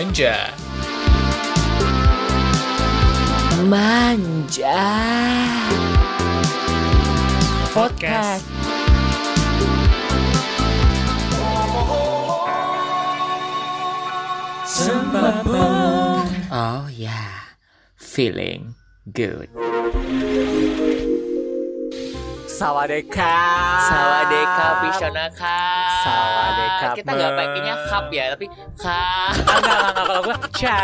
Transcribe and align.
Senja. 0.00 0.56
Manja. 3.68 4.80
Podcast. 7.76 8.48
Sembabong. 14.64 16.32
Oh 16.48 16.88
yeah, 16.88 17.52
feeling 18.00 18.72
good. 19.12 19.52
Sawadeka. 22.60 23.36
Sawadeka 23.88 24.66
Pishonaka. 24.84 25.60
Sawadeka, 26.04 26.86
Kita 26.92 27.10
nggak 27.16 27.32
pakainya 27.32 27.74
kap 27.88 28.06
ya, 28.12 28.24
tapi 28.36 28.46
ka. 28.76 29.00
Enggak, 29.32 29.56
enggak. 29.64 29.92
Kalau 29.96 30.20
gue, 30.28 30.36
ca. 30.60 30.80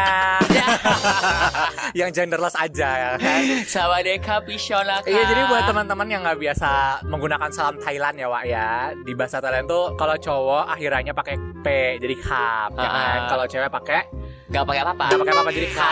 yang 2.00 2.08
genderless 2.16 2.56
aja 2.56 2.88
ya 2.96 3.08
kan. 3.20 3.40
Sawadeka 3.68 4.40
Pishonaka. 4.48 5.04
Iya, 5.04 5.28
jadi 5.28 5.42
buat 5.52 5.68
teman-teman 5.68 6.08
yang 6.08 6.24
nggak 6.24 6.40
biasa 6.40 6.70
menggunakan 7.12 7.52
salam 7.52 7.76
Thailand 7.76 8.16
ya, 8.24 8.32
Wak 8.32 8.44
ya. 8.48 8.96
Di 8.96 9.12
bahasa 9.12 9.44
Thailand 9.44 9.68
tuh 9.68 9.92
kalau 10.00 10.16
cowok 10.16 10.72
akhirannya 10.72 11.12
pakai 11.12 11.36
P, 11.60 11.66
jadi 12.00 12.16
kap, 12.24 12.72
ya 12.72 12.88
kan. 12.88 13.18
Ah. 13.20 13.28
Kalau 13.28 13.44
cewek 13.44 13.68
pakai 13.68 14.00
nggak 14.46 14.62
pakai 14.62 14.80
apa-apa. 14.80 15.04
nggak 15.06 15.20
pakai 15.20 15.34
apa-apa, 15.34 15.50
jadi 15.50 15.68
ka. 15.70 15.90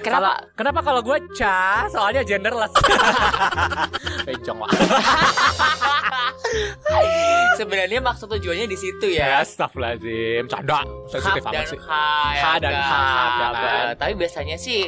Kenapa? 0.00 0.20
Kalau- 0.20 0.40
kenapa 0.52 0.80
kalau 0.82 1.00
gue 1.00 1.18
ca? 1.34 1.60
Soalnya 1.88 2.22
genderless. 2.22 2.72
Bencong, 4.28 4.58
Wak. 4.58 4.70
Sebenarnya 7.56 8.00
maksud 8.00 8.26
tujuannya 8.28 8.66
di 8.66 8.76
situ 8.76 9.06
ya. 9.10 9.40
Astagfirullahaladzim, 9.40 10.48
canda. 10.48 10.80
Sensitif 11.06 11.40
Kap 11.40 11.52
dan 11.52 11.60
amat 11.60 11.70
sih. 11.70 11.78
K 11.78 11.90
ya 12.32 12.50
dan 12.58 12.72
kan? 12.72 12.80
K, 12.80 12.92
ya 12.92 13.28
Kap. 13.38 13.52
kan? 13.54 13.84
Tapi 13.96 14.12
biasanya 14.16 14.56
sih 14.56 14.80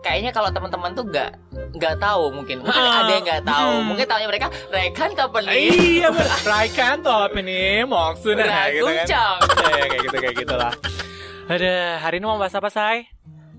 kayaknya 0.00 0.30
kalau 0.30 0.52
teman-teman 0.52 0.92
tuh 0.92 1.04
nggak 1.06 1.30
nggak 1.74 1.94
tahu 1.96 2.28
mungkin 2.28 2.60
mungkin 2.60 2.76
Ah, 2.76 3.00
ada 3.00 3.12
yang 3.14 3.24
nggak 3.24 3.40
tahu 3.42 3.70
hmm. 3.72 3.84
mungkin 3.88 4.04
tahunya 4.04 4.28
mereka 4.28 4.46
rekan 4.68 5.10
kapan 5.16 5.42
nih 5.48 5.56
Iya 5.64 6.08
bener 6.12 6.38
Raikan 6.44 6.96
top 7.00 7.32
ini 7.34 7.62
Maksudnya 7.82 8.44
Udah 8.44 8.68
gitu 8.68 8.84
kan. 8.84 9.06
Iya, 9.08 9.24
Kayak 9.80 10.00
gitu 10.04 10.16
kayak 10.20 10.34
gitu 10.36 10.54
lah 10.54 10.72
Ada 11.44 12.00
hari 12.00 12.16
ini 12.20 12.24
mau 12.24 12.40
bahas 12.40 12.56
apa 12.56 12.72
say? 12.72 13.04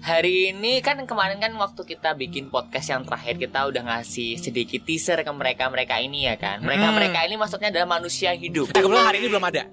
hari 0.05 0.53
ini 0.53 0.85
kan 0.85 1.01
kemarin 1.09 1.41
kan 1.41 1.49
waktu 1.57 1.81
kita 1.81 2.13
bikin 2.13 2.53
podcast 2.53 2.93
yang 2.93 3.01
terakhir 3.09 3.41
kita 3.41 3.65
udah 3.65 3.81
ngasih 3.89 4.37
sedikit 4.37 4.85
teaser 4.85 5.25
ke 5.25 5.31
mereka 5.33 5.65
mereka 5.65 5.97
ini 5.97 6.29
ya 6.29 6.37
kan? 6.37 6.61
Mereka 6.61 6.93
mereka 6.93 7.25
ini 7.25 7.41
maksudnya 7.41 7.73
adalah 7.73 7.97
manusia 7.97 8.29
hidup. 8.37 8.69
Eh 8.69 8.85
kebetulan 8.85 9.09
hari 9.09 9.25
ini 9.25 9.33
belum 9.33 9.45
ada. 9.49 9.65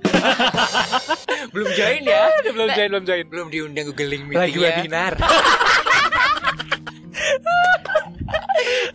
Belum 1.52 1.68
join 1.77 2.00
ya? 2.00 2.33
Belum 2.48 2.68
join 2.72 2.88
belum 2.88 3.05
join. 3.05 3.24
Belum 3.28 3.52
diundang 3.52 3.92
googling 3.92 4.24
Lagi 4.33 4.56
meeting 4.56 4.56
ya. 4.56 4.72
webinar. 4.72 5.12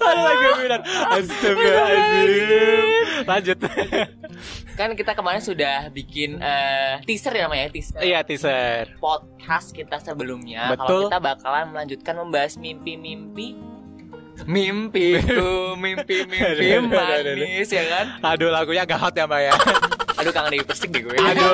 Aduh 0.02 0.24
lagi 0.26 0.42
webinar. 0.42 0.82
Astagfirullahaladzim 1.14 2.82
Lanjut 3.30 3.58
kan 4.78 4.94
kita 4.94 5.18
kemarin 5.18 5.42
sudah 5.42 5.90
bikin 5.90 6.38
eh, 6.38 7.02
teaser 7.02 7.34
ya 7.34 7.50
namanya 7.50 7.74
teaser. 7.74 7.98
Iya 7.98 8.22
teaser. 8.22 8.94
Podcast 9.02 9.74
kita 9.74 9.98
sebelumnya. 9.98 10.78
Betul. 10.78 10.86
kalau 10.86 11.00
kita 11.10 11.20
bakalan 11.20 11.66
melanjutkan 11.74 12.14
membahas 12.14 12.54
mimpi-mimpi. 12.62 13.58
Aduh, 16.94 16.94
aduh, 16.94 17.10
aduh, 17.18 17.32
aduh. 17.34 17.42
manis 17.42 17.70
ya 17.74 17.84
kan? 17.90 18.06
Aduh 18.22 18.54
lagunya 18.54 18.86
agak 18.86 19.02
hot 19.02 19.18
ya 19.18 19.26
mbak 19.26 19.50
ya. 19.50 19.54
Aduh 20.18 20.34
kangen 20.34 20.50
Dewi 20.50 20.66
Persik 20.66 20.90
deh 20.90 21.02
gue. 21.06 21.14
Aduh. 21.14 21.46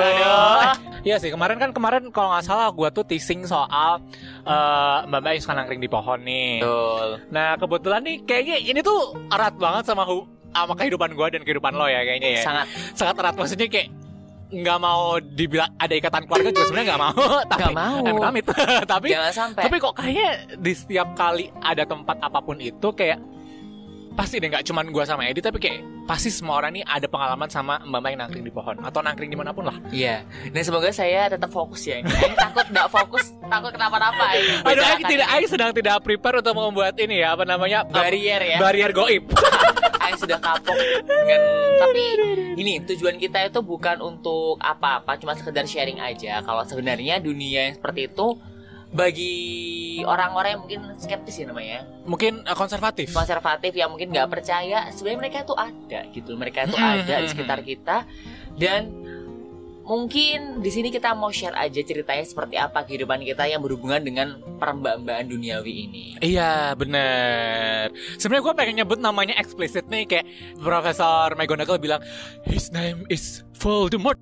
Iya 1.04 1.20
sih 1.20 1.28
kemarin 1.28 1.60
kan 1.60 1.76
kemarin 1.76 2.08
kalau 2.08 2.32
nggak 2.32 2.48
salah 2.48 2.72
gua 2.72 2.88
tuh 2.88 3.04
teasing 3.04 3.44
soal 3.44 4.00
eh, 4.44 4.98
mbak 5.04 5.20
mbak 5.20 5.30
yang 5.36 5.42
suka 5.44 5.54
nangkring 5.56 5.80
di 5.80 5.88
pohon 5.88 6.20
nih. 6.24 6.60
betul. 6.60 7.08
Nah 7.28 7.56
kebetulan 7.56 8.00
nih 8.04 8.16
kayaknya 8.24 8.56
ini 8.60 8.80
tuh 8.80 9.16
erat 9.28 9.56
banget 9.56 9.84
sama 9.84 10.04
hu- 10.04 10.28
sama 10.54 10.74
kehidupan 10.78 11.10
gua 11.18 11.28
dan 11.34 11.42
kehidupan 11.42 11.74
lo 11.74 11.90
ya 11.90 12.00
kayaknya 12.06 12.40
ya. 12.40 12.42
sangat 12.46 12.66
Sangat 12.94 13.14
erat 13.18 13.34
maksudnya 13.34 13.66
kayak 13.66 13.88
nggak 14.54 14.78
mau 14.78 15.18
dibilang 15.18 15.70
ada 15.82 15.94
ikatan 15.98 16.30
keluarga 16.30 16.54
juga 16.54 16.66
sebenarnya 16.70 16.88
nggak 16.94 17.02
mau. 17.02 17.22
tapi 17.50 17.60
Nggak 17.60 17.74
mau. 17.74 17.96
Eh, 18.06 18.28
amit 18.30 18.44
tapi 18.92 19.06
jangan 19.10 19.32
sampai 19.34 19.62
tapi 19.66 19.76
kok 19.82 19.94
kayaknya 19.98 20.28
di 20.54 20.72
setiap 20.72 21.08
kali 21.18 21.50
ada 21.58 21.82
tempat 21.82 22.16
apa 22.22 22.38
pun 22.38 22.56
itu 22.62 22.88
kayak 22.94 23.18
pasti 24.14 24.38
deh 24.38 24.46
nggak 24.46 24.64
cuman 24.70 24.94
gua 24.94 25.04
sama 25.04 25.26
Edi 25.26 25.42
tapi 25.42 25.58
kayak 25.58 25.82
pasti 26.06 26.30
semua 26.30 26.62
orang 26.62 26.78
nih 26.78 26.84
ada 26.86 27.06
pengalaman 27.10 27.48
sama 27.50 27.82
mbak 27.82 27.98
mbak 27.98 28.10
yang 28.14 28.20
nangkring 28.22 28.44
di 28.46 28.52
pohon 28.54 28.76
atau 28.78 29.00
nangkring 29.02 29.30
di 29.32 29.38
mana 29.38 29.50
pun 29.50 29.66
lah. 29.66 29.76
Iya, 29.90 30.22
dan 30.52 30.62
semoga 30.62 30.92
saya 30.94 31.26
tetap 31.26 31.50
fokus 31.50 31.82
ya. 31.88 31.98
ini. 31.98 32.08
Takut 32.44 32.66
nggak 32.70 32.88
fokus, 32.92 33.34
takut 33.48 33.72
kenapa-napa. 33.74 34.36
Aing. 34.36 34.62
Aduh, 34.62 34.84
Aing 34.84 35.02
Bedakan 35.02 35.10
tidak. 35.10 35.28
Aing 35.32 35.48
sedang 35.50 35.70
tidak 35.74 35.96
prepare 36.04 36.38
untuk 36.44 36.54
membuat 36.54 36.94
ini 37.00 37.24
ya 37.24 37.34
apa 37.34 37.44
namanya 37.48 37.82
Barier 37.88 38.42
ya. 38.54 38.58
Barier 38.60 38.92
goib. 38.94 39.24
Aing 40.04 40.20
sudah 40.20 40.38
kapok 40.38 40.76
dengan 41.04 41.40
tapi 41.80 42.02
ini 42.54 42.84
tujuan 42.86 43.16
kita 43.18 43.50
itu 43.50 43.60
bukan 43.64 43.98
untuk 43.98 44.60
apa-apa, 44.60 45.18
cuma 45.18 45.34
sekedar 45.34 45.64
sharing 45.66 45.98
aja. 45.98 46.44
Kalau 46.44 46.62
sebenarnya 46.62 47.18
dunia 47.18 47.72
yang 47.72 47.74
seperti 47.74 48.12
itu 48.12 48.36
bagi 48.94 49.34
orang-orang 50.06 50.54
yang 50.54 50.62
mungkin 50.62 50.80
skeptis 50.96 51.42
ya 51.42 51.50
namanya, 51.50 51.82
Mungkin 52.06 52.46
eh, 52.46 52.54
konservatif. 52.54 53.10
konservatif 53.10 53.74
yang 53.74 53.90
mungkin 53.90 54.14
nggak 54.14 54.30
percaya, 54.30 54.86
sebenarnya 54.94 55.18
mereka 55.18 55.38
itu 55.42 55.54
ada 55.54 56.00
gitu, 56.14 56.30
mereka 56.38 56.58
itu 56.64 56.76
Hmm, 56.78 57.02
ada 57.02 57.14
di 57.18 57.26
hmm, 57.26 57.32
sekitar 57.34 57.60
kita. 57.60 57.96
Dan 58.54 58.82
mungkin 59.84 60.62
di 60.62 60.70
sini 60.72 60.88
kita 60.88 61.12
mau 61.12 61.28
share 61.28 61.52
aja 61.52 61.82
ceritanya 61.82 62.24
seperti 62.24 62.56
apa 62.56 62.86
kehidupan 62.86 63.20
kita 63.20 63.44
yang 63.44 63.60
berhubungan 63.60 64.00
dengan 64.00 64.38
perembaan 64.56 65.26
duniawi 65.26 65.72
ini. 65.84 66.04
Iya 66.22 66.72
bener. 66.72 67.90
Sebenarnya 68.16 68.44
gue 68.46 68.54
pengen 68.54 68.74
nyebut 68.80 68.96
namanya 68.96 69.34
explicit 69.36 69.84
nih 69.90 70.06
Kayak 70.06 70.26
Profesor 70.56 71.34
McGonagall 71.34 71.76
bilang 71.76 72.00
His 72.46 72.72
name 72.72 73.04
is 73.10 73.44
Voldemort 73.58 74.16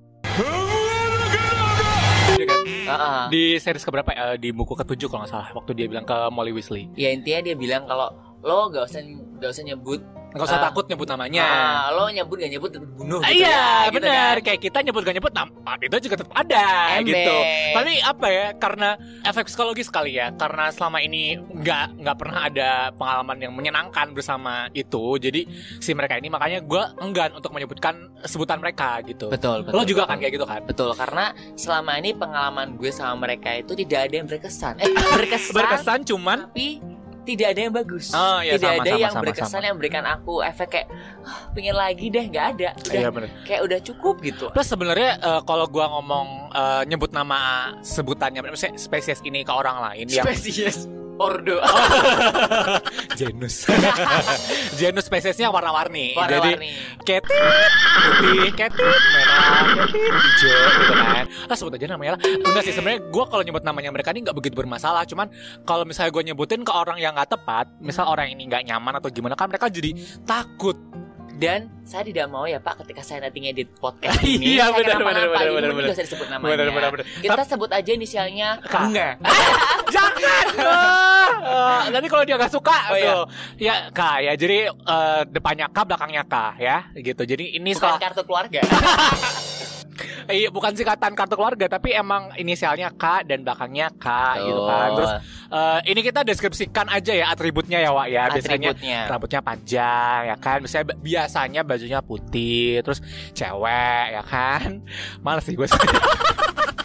Iya 2.33 2.45
kan? 2.49 2.59
Heeh. 2.65 3.23
Di 3.29 3.43
series 3.61 3.85
keberapa 3.85 4.09
ya? 4.13 4.35
Di 4.35 4.49
buku 4.49 4.73
ketujuh 4.73 5.07
kalau 5.07 5.23
nggak 5.23 5.31
salah 5.31 5.49
Waktu 5.53 5.71
dia 5.77 5.85
bilang 5.85 6.05
ke 6.05 6.17
Molly 6.33 6.51
Weasley 6.51 6.89
Ya 6.97 7.13
intinya 7.13 7.45
dia 7.45 7.55
bilang 7.55 7.85
kalau 7.85 8.32
lo 8.43 8.67
gak 8.67 8.83
usah 8.85 9.01
gak 9.39 9.49
usah 9.49 9.65
nyebut 9.65 10.01
Nggak 10.33 10.49
usah 10.49 10.57
Ah. 10.57 10.65
takut 10.65 10.89
nyebut 10.89 11.05
namanya 11.05 11.45
Ah, 11.45 11.93
lo 11.93 12.09
nyebut 12.09 12.41
gak 12.41 12.49
nyebut 12.49 12.73
tetap 12.73 12.89
bunuh 12.91 13.21
gitu 13.21 13.37
iya 13.37 13.53
ya, 13.53 13.61
gitu 13.85 13.93
benar 14.01 14.33
kan. 14.33 14.41
kayak 14.41 14.59
kita 14.61 14.77
nyebut 14.81 15.01
gak 15.03 15.13
nyebut 15.13 15.29
nama 15.31 15.71
itu 15.77 15.95
juga 16.01 16.15
tetap 16.17 16.33
ada 16.33 16.65
Ember. 16.91 17.05
gitu 17.05 17.35
tapi 17.69 17.93
apa 18.01 18.27
ya 18.27 18.47
karena 18.55 18.89
efek 19.21 19.45
psikologis 19.45 19.85
sekali 19.85 20.17
ya 20.17 20.33
karena 20.33 20.73
selama 20.73 20.99
ini 20.99 21.37
nggak 21.37 22.01
nggak 22.01 22.17
pernah 22.17 22.41
ada 22.43 22.69
pengalaman 22.91 23.37
yang 23.39 23.53
menyenangkan 23.53 24.09
bersama 24.09 24.53
itu 24.73 25.21
jadi 25.21 25.45
si 25.77 25.93
mereka 25.93 26.17
ini 26.17 26.27
makanya 26.27 26.65
gue 26.65 26.81
enggan 26.97 27.29
untuk 27.31 27.53
menyebutkan 27.53 27.93
sebutan 28.23 28.57
mereka 28.57 29.05
gitu 29.05 29.29
Betul, 29.29 29.61
betul. 29.61 29.77
lo 29.77 29.85
juga 29.85 30.01
betul. 30.01 30.09
kan 30.09 30.17
kayak 30.17 30.33
gitu 30.33 30.45
kan 30.47 30.61
Betul, 30.65 30.91
karena 30.95 31.25
selama 31.53 31.91
ini 31.93 32.09
pengalaman 32.11 32.73
gue 32.73 32.89
sama 32.89 33.21
mereka 33.21 33.53
itu 33.53 33.77
tidak 33.77 34.09
ada 34.09 34.15
yang 34.15 34.25
berkesan. 34.25 34.81
Eh, 34.81 34.89
berkesan, 35.13 35.53
berkesan 35.53 35.99
cuman 36.03 36.49
tapi 36.49 36.81
tidak 37.23 37.47
ada 37.55 37.59
yang 37.61 37.73
bagus. 37.73 38.11
Oh, 38.11 38.39
iya, 38.39 38.55
tidak 38.55 38.69
sama, 38.69 38.79
ada 38.79 38.91
sama, 38.91 38.99
yang 38.99 39.13
sama, 39.13 39.23
berkesan 39.23 39.47
sama. 39.49 39.65
yang 39.65 39.73
memberikan 39.75 40.03
aku 40.05 40.33
efek 40.39 40.67
kayak 40.69 40.87
"Ah, 41.23 41.39
pengen 41.51 41.75
lagi 41.75 42.05
deh, 42.07 42.25
nggak 42.27 42.45
ada. 42.53 42.69
Udah, 42.77 42.93
Iya, 42.93 43.09
bener. 43.09 43.29
kayak 43.43 43.61
udah 43.63 43.79
cukup 43.81 44.15
gitu. 44.21 44.45
Plus 44.51 44.67
sebenarnya 44.67 45.11
eh, 45.17 45.41
kalau 45.43 45.65
gua 45.65 45.87
ngomong 45.89 46.27
eh, 46.51 46.81
nyebut 46.85 47.09
nama 47.09 47.39
sebutannya 47.79 48.43
spesies 48.75 49.23
ini 49.23 49.41
ke 49.41 49.51
orang 49.51 49.79
lain 49.81 50.05
yang 50.07 50.27
Ordo. 51.21 51.61
genus 53.19 53.69
genus 54.75 55.05
spesiesnya 55.09 55.53
warna-warni. 55.53 56.17
Jadi 56.17 56.17
Warna-warni. 56.17 56.69
ketit 57.05 57.23
putih 57.93 58.51
ketit 58.57 59.01
merah 59.13 59.85
ketit 59.85 60.13
hijau 60.13 60.57
gitu 60.81 60.93
kan. 60.97 61.25
Lah 61.49 61.55
sebut 61.55 61.73
aja 61.77 61.87
namanya 61.93 62.11
lah. 62.17 62.21
Enggak 62.25 62.63
sih 62.65 62.73
sebenarnya 62.73 63.01
gue 63.05 63.23
kalau 63.29 63.43
nyebut 63.45 63.63
namanya 63.63 63.89
mereka 63.93 64.09
ini 64.11 64.25
nggak 64.25 64.37
begitu 64.37 64.55
bermasalah. 64.57 65.05
Cuman 65.05 65.29
kalau 65.63 65.85
misalnya 65.85 66.09
gue 66.09 66.23
nyebutin 66.33 66.65
ke 66.65 66.73
orang 66.73 66.97
yang 66.97 67.13
nggak 67.13 67.29
tepat 67.29 67.69
misal 67.77 68.09
orang 68.09 68.33
ini 68.33 68.49
nggak 68.49 68.65
nyaman 68.65 68.97
atau 68.97 69.09
gimana 69.13 69.37
kan 69.37 69.47
mereka 69.51 69.69
jadi 69.69 69.93
takut 70.25 70.75
Dan 71.33 71.65
saya 71.83 72.05
tidak 72.05 72.29
mau 72.29 72.45
ya 72.45 72.61
Pak 72.61 72.85
ketika 72.85 73.01
saya 73.01 73.25
nanti 73.25 73.41
ngedit 73.41 73.73
podcast 73.81 74.21
ini 74.27 74.55
Iya, 74.55 74.69
saya 74.69 74.77
benar, 74.79 74.99
benar, 75.01 75.25
benar, 75.27 75.49
benar, 75.51 75.71
benar. 75.73 75.89
usah 75.91 76.05
disebut 76.05 76.27
namanya. 76.29 76.51
Benar, 76.53 76.67
benar, 76.69 76.89
benar. 76.93 77.05
Kita 77.19 77.43
sebut 77.43 77.69
aja 77.73 77.91
inisialnya 77.91 78.49
K. 78.63 78.75
Bunga. 78.77 79.09
jangan 79.93 80.45
ah, 80.63 81.85
nanti 81.93 82.07
kalau 82.09 82.23
dia 82.25 82.35
nggak 82.39 82.49
suka 82.49 82.77
Oh, 82.89 82.97
iya. 82.97 83.13
ya 83.59 83.73
K 83.93 84.01
ya 84.23 84.33
jadi 84.33 84.57
eh, 84.71 85.21
depannya 85.29 85.69
K 85.69 85.77
belakangnya 85.85 86.23
K 86.25 86.35
ya 86.57 86.77
gitu 86.95 87.21
jadi 87.25 87.45
ini 87.57 87.73
Bukan 87.77 87.99
kartu 88.01 88.23
keluarga. 88.25 88.61
Iya 90.29 90.49
bukan 90.49 90.71
singkatan 90.73 91.13
kartu 91.13 91.35
keluarga 91.35 91.65
tapi 91.67 91.93
emang 91.95 92.31
inisialnya 92.39 92.93
K 92.95 93.27
dan 93.27 93.43
belakangnya 93.43 93.91
K 93.95 94.07
gitu 94.43 94.61
kan. 94.67 94.87
Terus 94.95 95.11
eh, 95.51 95.79
ini 95.91 96.01
kita 96.03 96.21
deskripsikan 96.23 96.87
aja 96.91 97.13
ya 97.13 97.25
atributnya 97.31 97.79
ya 97.79 97.91
Wak 97.91 98.07
ya. 98.11 98.23
Biasanya 98.31 98.71
atributnya. 98.71 98.99
rambutnya 99.07 99.41
panjang 99.41 100.19
ya 100.29 100.37
kan. 100.39 100.57
Misalnya 100.63 100.95
biasanya 100.99 101.61
bajunya 101.63 101.99
putih, 102.03 102.83
terus 102.83 102.99
cewek 103.35 104.05
ya 104.15 104.23
kan. 104.23 104.83
Males 105.21 105.43
sih 105.47 105.55
gue. 105.55 105.67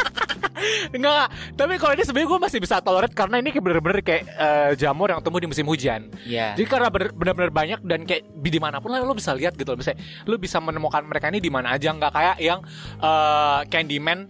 Enggak, 0.91 1.27
tapi 1.55 1.75
kalau 1.77 1.93
ini 1.95 2.03
sebenarnya 2.03 2.29
gue 2.29 2.41
masih 2.41 2.59
bisa 2.59 2.77
tolerate 2.81 3.15
karena 3.15 3.39
ini 3.39 3.51
kayak 3.51 3.65
bener-bener 3.65 4.01
kayak 4.03 4.23
eh, 4.27 4.71
jamur 4.75 5.09
yang 5.09 5.21
tumbuh 5.21 5.39
di 5.39 5.49
musim 5.49 5.65
hujan. 5.65 6.11
ya 6.25 6.53
Jadi 6.55 6.67
karena 6.67 6.89
bener- 6.89 7.15
bener-bener 7.15 7.51
banyak 7.51 7.81
dan 7.83 8.03
kayak 8.05 8.27
di 8.29 8.49
di 8.49 8.61
mana 8.61 8.79
pun 8.79 8.91
lah 8.91 9.01
lo 9.01 9.15
bisa 9.15 9.33
lihat 9.33 9.55
gitu 9.55 9.71
loh. 9.71 9.79
Bisa 9.79 9.95
lo 10.25 10.35
bisa 10.37 10.59
menemukan 10.59 11.03
mereka 11.03 11.29
ini 11.29 11.39
di 11.39 11.51
mana 11.51 11.75
aja 11.75 11.91
nggak 11.91 12.13
kayak 12.13 12.37
yang 12.39 12.61
eh, 12.99 13.61
Candyman 13.69 14.27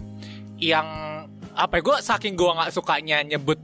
yang 0.59 0.87
apa 1.55 1.79
ya 1.79 1.83
gue 1.83 1.97
saking 1.99 2.35
gue 2.35 2.51
nggak 2.51 2.71
sukanya 2.71 3.23
nyebut 3.23 3.59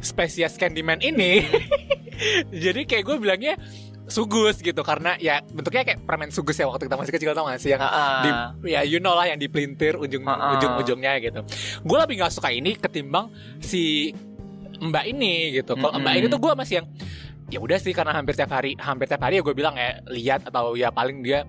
spesies 0.00 0.54
Candyman 0.54 0.98
ini. 1.00 1.44
Jadi 2.64 2.82
kayak 2.82 3.04
gue 3.06 3.16
bilangnya 3.16 3.54
sugus 4.08 4.58
gitu 4.58 4.80
karena 4.80 5.14
ya 5.20 5.44
bentuknya 5.44 5.84
kayak 5.84 6.00
permen 6.02 6.32
sugus 6.32 6.56
ya 6.56 6.64
waktu 6.64 6.88
kita 6.88 6.96
masih 6.96 7.12
kecil 7.12 7.30
tau 7.36 7.44
gak 7.44 7.60
sih 7.60 7.70
yang 7.70 7.84
di, 8.24 8.30
ya 8.72 8.80
you 8.82 8.98
know 8.98 9.12
lah 9.12 9.28
yang 9.28 9.36
dipelintir 9.36 10.00
ujung 10.00 10.24
Ha-ha. 10.24 10.56
ujung 10.56 10.72
ujungnya 10.80 11.20
gitu. 11.20 11.44
Gue 11.84 11.96
lebih 12.00 12.24
nggak 12.24 12.32
suka 12.32 12.48
ini 12.48 12.74
ketimbang 12.74 13.28
si 13.60 14.12
Mbak 14.80 15.04
ini 15.10 15.60
gitu. 15.60 15.76
Kalau 15.76 15.92
Mm-mm. 15.92 16.06
Mbak 16.08 16.14
ini 16.16 16.26
tuh 16.26 16.40
gue 16.40 16.52
masih 16.56 16.74
yang 16.80 16.86
ya 17.48 17.58
udah 17.60 17.78
sih 17.80 17.92
karena 17.92 18.12
hampir 18.12 18.36
tiap 18.36 18.52
hari 18.52 18.76
hampir 18.76 19.08
tiap 19.08 19.24
hari 19.24 19.40
ya 19.40 19.42
gue 19.44 19.54
bilang 19.56 19.72
ya 19.76 20.00
lihat 20.12 20.44
atau 20.48 20.76
ya 20.76 20.92
paling 20.92 21.24
dia 21.24 21.48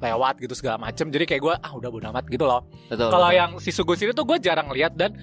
lewat 0.00 0.40
gitu 0.42 0.54
segala 0.58 0.80
macem 0.80 1.06
jadi 1.12 1.22
kayak 1.22 1.42
gue 1.44 1.54
ah 1.54 1.72
udah 1.76 1.86
bodo 1.92 2.08
amat 2.10 2.26
gitu 2.26 2.48
loh 2.48 2.66
kalau 3.12 3.30
yang 3.30 3.50
si 3.62 3.70
sugus 3.70 4.00
ini 4.02 4.10
tuh 4.10 4.26
gue 4.26 4.42
jarang 4.42 4.72
lihat 4.74 4.96
dan 4.98 5.14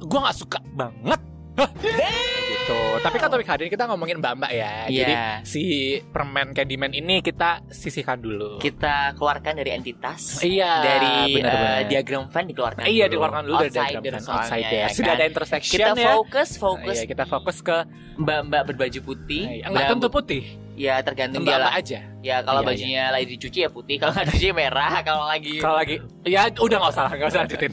gue 0.00 0.18
nggak 0.22 0.36
suka 0.38 0.64
banget 0.72 1.20
gitu 2.60 2.76
tapi 3.00 3.16
kan 3.16 3.28
topik 3.28 3.46
hari 3.46 3.62
ini 3.64 3.70
kita 3.70 3.84
ngomongin 3.86 4.16
mbak 4.16 4.34
mbak 4.36 4.52
ya 4.52 4.72
jadi 4.86 5.12
Iya. 5.12 5.26
si 5.42 5.62
permen 6.04 6.52
Candyman 6.52 6.92
ini 6.92 7.18
kita 7.20 7.64
sisihkan 7.66 8.18
dulu 8.18 8.58
kita 8.58 9.16
keluarkan 9.16 9.56
dari 9.56 9.72
entitas 9.72 10.38
Iya, 10.40 10.72
dari 10.80 11.34
benar-benar. 11.34 11.78
eh, 11.78 11.82
diagram 11.88 12.24
fan 12.28 12.44
dikeluarkan 12.46 12.82
Iya 12.84 13.04
dulu. 13.06 13.12
dikeluarkan 13.16 13.42
dulu 13.42 13.56
dari 13.58 13.70
diagram 13.70 13.96
Outsider 13.96 14.22
fan 14.22 14.38
outsider. 14.38 14.72
ya 14.76 14.86
Sudah 14.90 15.06
kan? 15.06 15.16
ada 15.16 15.24
intersection 15.26 15.78
kita 15.78 15.90
ya. 15.94 16.08
fokus 16.12 16.48
fokus 16.56 16.96
Iya, 16.96 17.08
kita 17.08 17.24
fokus 17.24 17.56
ke 17.60 17.76
mbak-mbak 18.16 18.62
berbaju 18.68 19.00
putih 19.02 19.42
enggak 19.60 19.70
Mbak- 19.72 19.90
tentu 19.90 20.08
putih. 20.08 20.42
Ya 20.80 20.94
tergantung 21.00 21.44
dia 21.44 21.60
lah 21.60 21.76
aja. 21.76 22.00
ya 22.20 22.40
kalau 22.40 22.60
Iya, 22.60 22.68
bajunya 22.68 23.02
lagi 23.08 23.26
dicuci 23.30 23.58
ya 23.60 23.68
putih 23.68 23.96
kalau 23.96 24.12
nggak 24.12 24.28
dicuci 24.28 24.48
merah 24.50 24.92
kalau 25.00 25.24
lagi 25.24 25.56
Kalau 25.56 25.72
lagi 25.74 25.96
ya 26.22 26.48
udah 26.50 26.76
nggak 26.78 26.92
usah 26.92 27.04
nggak 27.10 27.28
usah 27.28 27.40
lanjutin. 27.42 27.72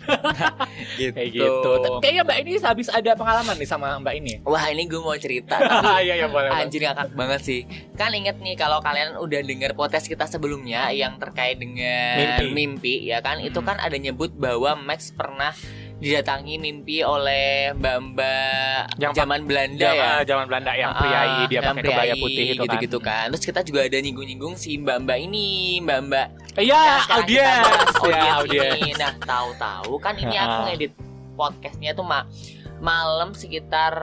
gitu, 0.99 1.11
Kayak 1.13 1.29
gitu. 1.31 1.71
Kayaknya 1.99 2.21
Mbak 2.23 2.37
ini 2.41 2.51
habis 2.57 2.87
ada 2.89 3.11
pengalaman 3.13 3.55
nih 3.55 3.65
sama 3.65 3.87
Mbak 3.97 4.13
ini. 4.17 4.33
wah 4.43 4.65
ini 4.67 4.83
gue 4.83 4.97
mau 4.97 5.15
cerita 5.15 5.55
Iya 5.99 6.13
iya 6.15 6.27
boleh. 6.27 6.47
Anjir 6.49 6.79
ngakak 6.81 7.11
banget 7.13 7.41
sih 7.41 7.59
Kan 7.93 8.11
inget 8.11 8.37
nih 8.37 8.55
kalau 8.55 8.79
kalian 8.79 9.15
udah 9.15 9.39
denger 9.41 9.71
podcast 9.73 10.05
kita 10.05 10.23
sebelumnya 10.25 10.87
Yang 10.89 11.13
terkait 11.19 11.55
dengan 11.57 12.15
Mimpi. 12.17 12.45
mimpi, 12.49 12.93
ya 13.05 13.19
kan 13.19 13.39
Itu 13.39 13.59
Hmm. 13.59 13.67
kan 13.67 13.77
ada 13.79 13.95
nyebut 13.95 14.31
bahwa 14.33 14.75
Max 14.77 15.09
pernah 15.09 15.51
didatangi 15.97 16.55
mimpi 16.55 17.01
oleh 17.01 17.73
mbak-mbak 17.73 18.97
Yang 18.97 19.13
zaman 19.15 19.39
Belanda 19.43 19.81
Zaman, 19.83 19.97
ya 19.97 20.11
zaman 20.23 20.45
Belanda 20.45 20.71
yang 20.71 20.91
Ah, 20.91 20.99
priai 20.99 21.33
dia 21.43 21.57
yang 21.57 21.65
pakai 21.67 21.83
kebaya 21.83 22.13
putih 22.15 22.45
itu 22.47 22.61
gitu-gitu 22.61 22.99
kan. 22.99 23.25
Terus 23.31 23.43
kita 23.43 23.59
juga 23.61 23.79
ada 23.81 23.97
nyinggung-nyinggung 23.97 24.53
si 24.53 24.77
mbak-mbak 24.77 25.17
ini, 25.19 25.47
mbak-mbak 25.79 26.27
kan. 26.53 26.61
Iya, 26.61 26.81
audiens. 27.11 27.65
Ya, 27.65 27.97
audiens 27.99 28.35
audiens. 28.39 28.73
ini. 28.75 28.91
Nah, 28.95 29.13
tahu-tahu 29.19 29.93
kan 29.97 30.13
ini 30.15 30.35
Ah. 30.35 30.45
aku 30.45 30.59
ngedit 30.69 30.93
podcastnya 31.33 31.91
tuh 31.91 32.03
mak 32.03 32.29
malam 32.77 33.33
sekitar 33.33 33.93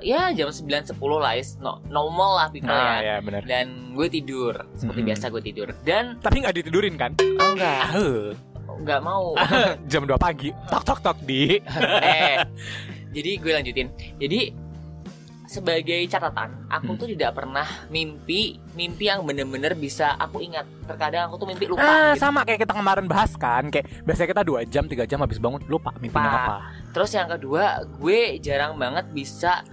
ya 0.00 0.34
jam 0.34 0.50
9.10 0.50 0.90
lah 1.16 1.30
is 1.32 1.54
no, 1.56 1.78
normal 1.86 2.34
lah 2.36 2.46
people 2.48 2.66
Nah, 2.66 2.98
ya 2.98 2.98
ya 2.98 3.16
benar. 3.20 3.42
dan 3.44 3.70
gue 3.92 4.06
tidur 4.08 4.66
seperti 4.72 4.98
Mm-mm. 4.98 5.10
biasa 5.14 5.24
gue 5.30 5.42
tidur 5.44 5.68
dan 5.80 6.18
Tapi 6.18 6.42
nggak 6.42 6.54
ditidurin 6.56 6.98
kan? 6.98 7.14
oh, 7.38 7.54
enggak 7.54 7.86
Enggak 8.80 9.00
mau 9.00 9.36
jam 9.90 10.02
2 10.02 10.16
pagi. 10.16 10.48
Tok 10.66 10.82
tok 10.82 11.00
tok 11.00 11.18
di. 11.20 11.60
eh 12.02 12.40
jadi 13.14 13.30
gue 13.36 13.52
lanjutin 13.52 13.88
jadi 14.16 14.54
sebagai 15.44 16.06
catatan 16.06 16.70
aku 16.70 16.94
Hmm. 16.94 16.94
tuh 16.96 17.08
tidak 17.10 17.34
pernah 17.34 17.66
mimpi 17.88 18.54
mimpi 18.70 19.04
yang 19.04 19.26
bener-bener 19.26 19.74
bisa 19.74 20.14
aku 20.14 20.38
ingat 20.38 20.62
terkadang 20.86 21.26
aku 21.26 21.42
tuh 21.42 21.48
mimpi 21.48 21.66
lupa 21.66 21.82
Ah, 21.82 22.14
gitu. 22.14 22.22
sama 22.22 22.46
kayak 22.46 22.62
kita 22.62 22.70
kemarin 22.70 23.04
bahas 23.04 23.34
kan, 23.34 23.66
kayak 23.66 23.90
biasanya 24.00 24.30
kita 24.30 24.42
2 24.46 24.62
jam, 24.64 24.84
3 24.86 25.02
jam 25.04 25.18
habis 25.18 25.36
bangun 25.36 25.58
lupa 25.66 25.90
mimpinya 25.96 26.22
Lupa. 26.22 26.38
apa. 26.40 26.56
terus 26.90 27.10
yang 27.10 27.26
kedua 27.28 27.64
gue 27.92 28.38
jarang 28.38 28.78
banget 28.78 29.10
bisa 29.10 29.66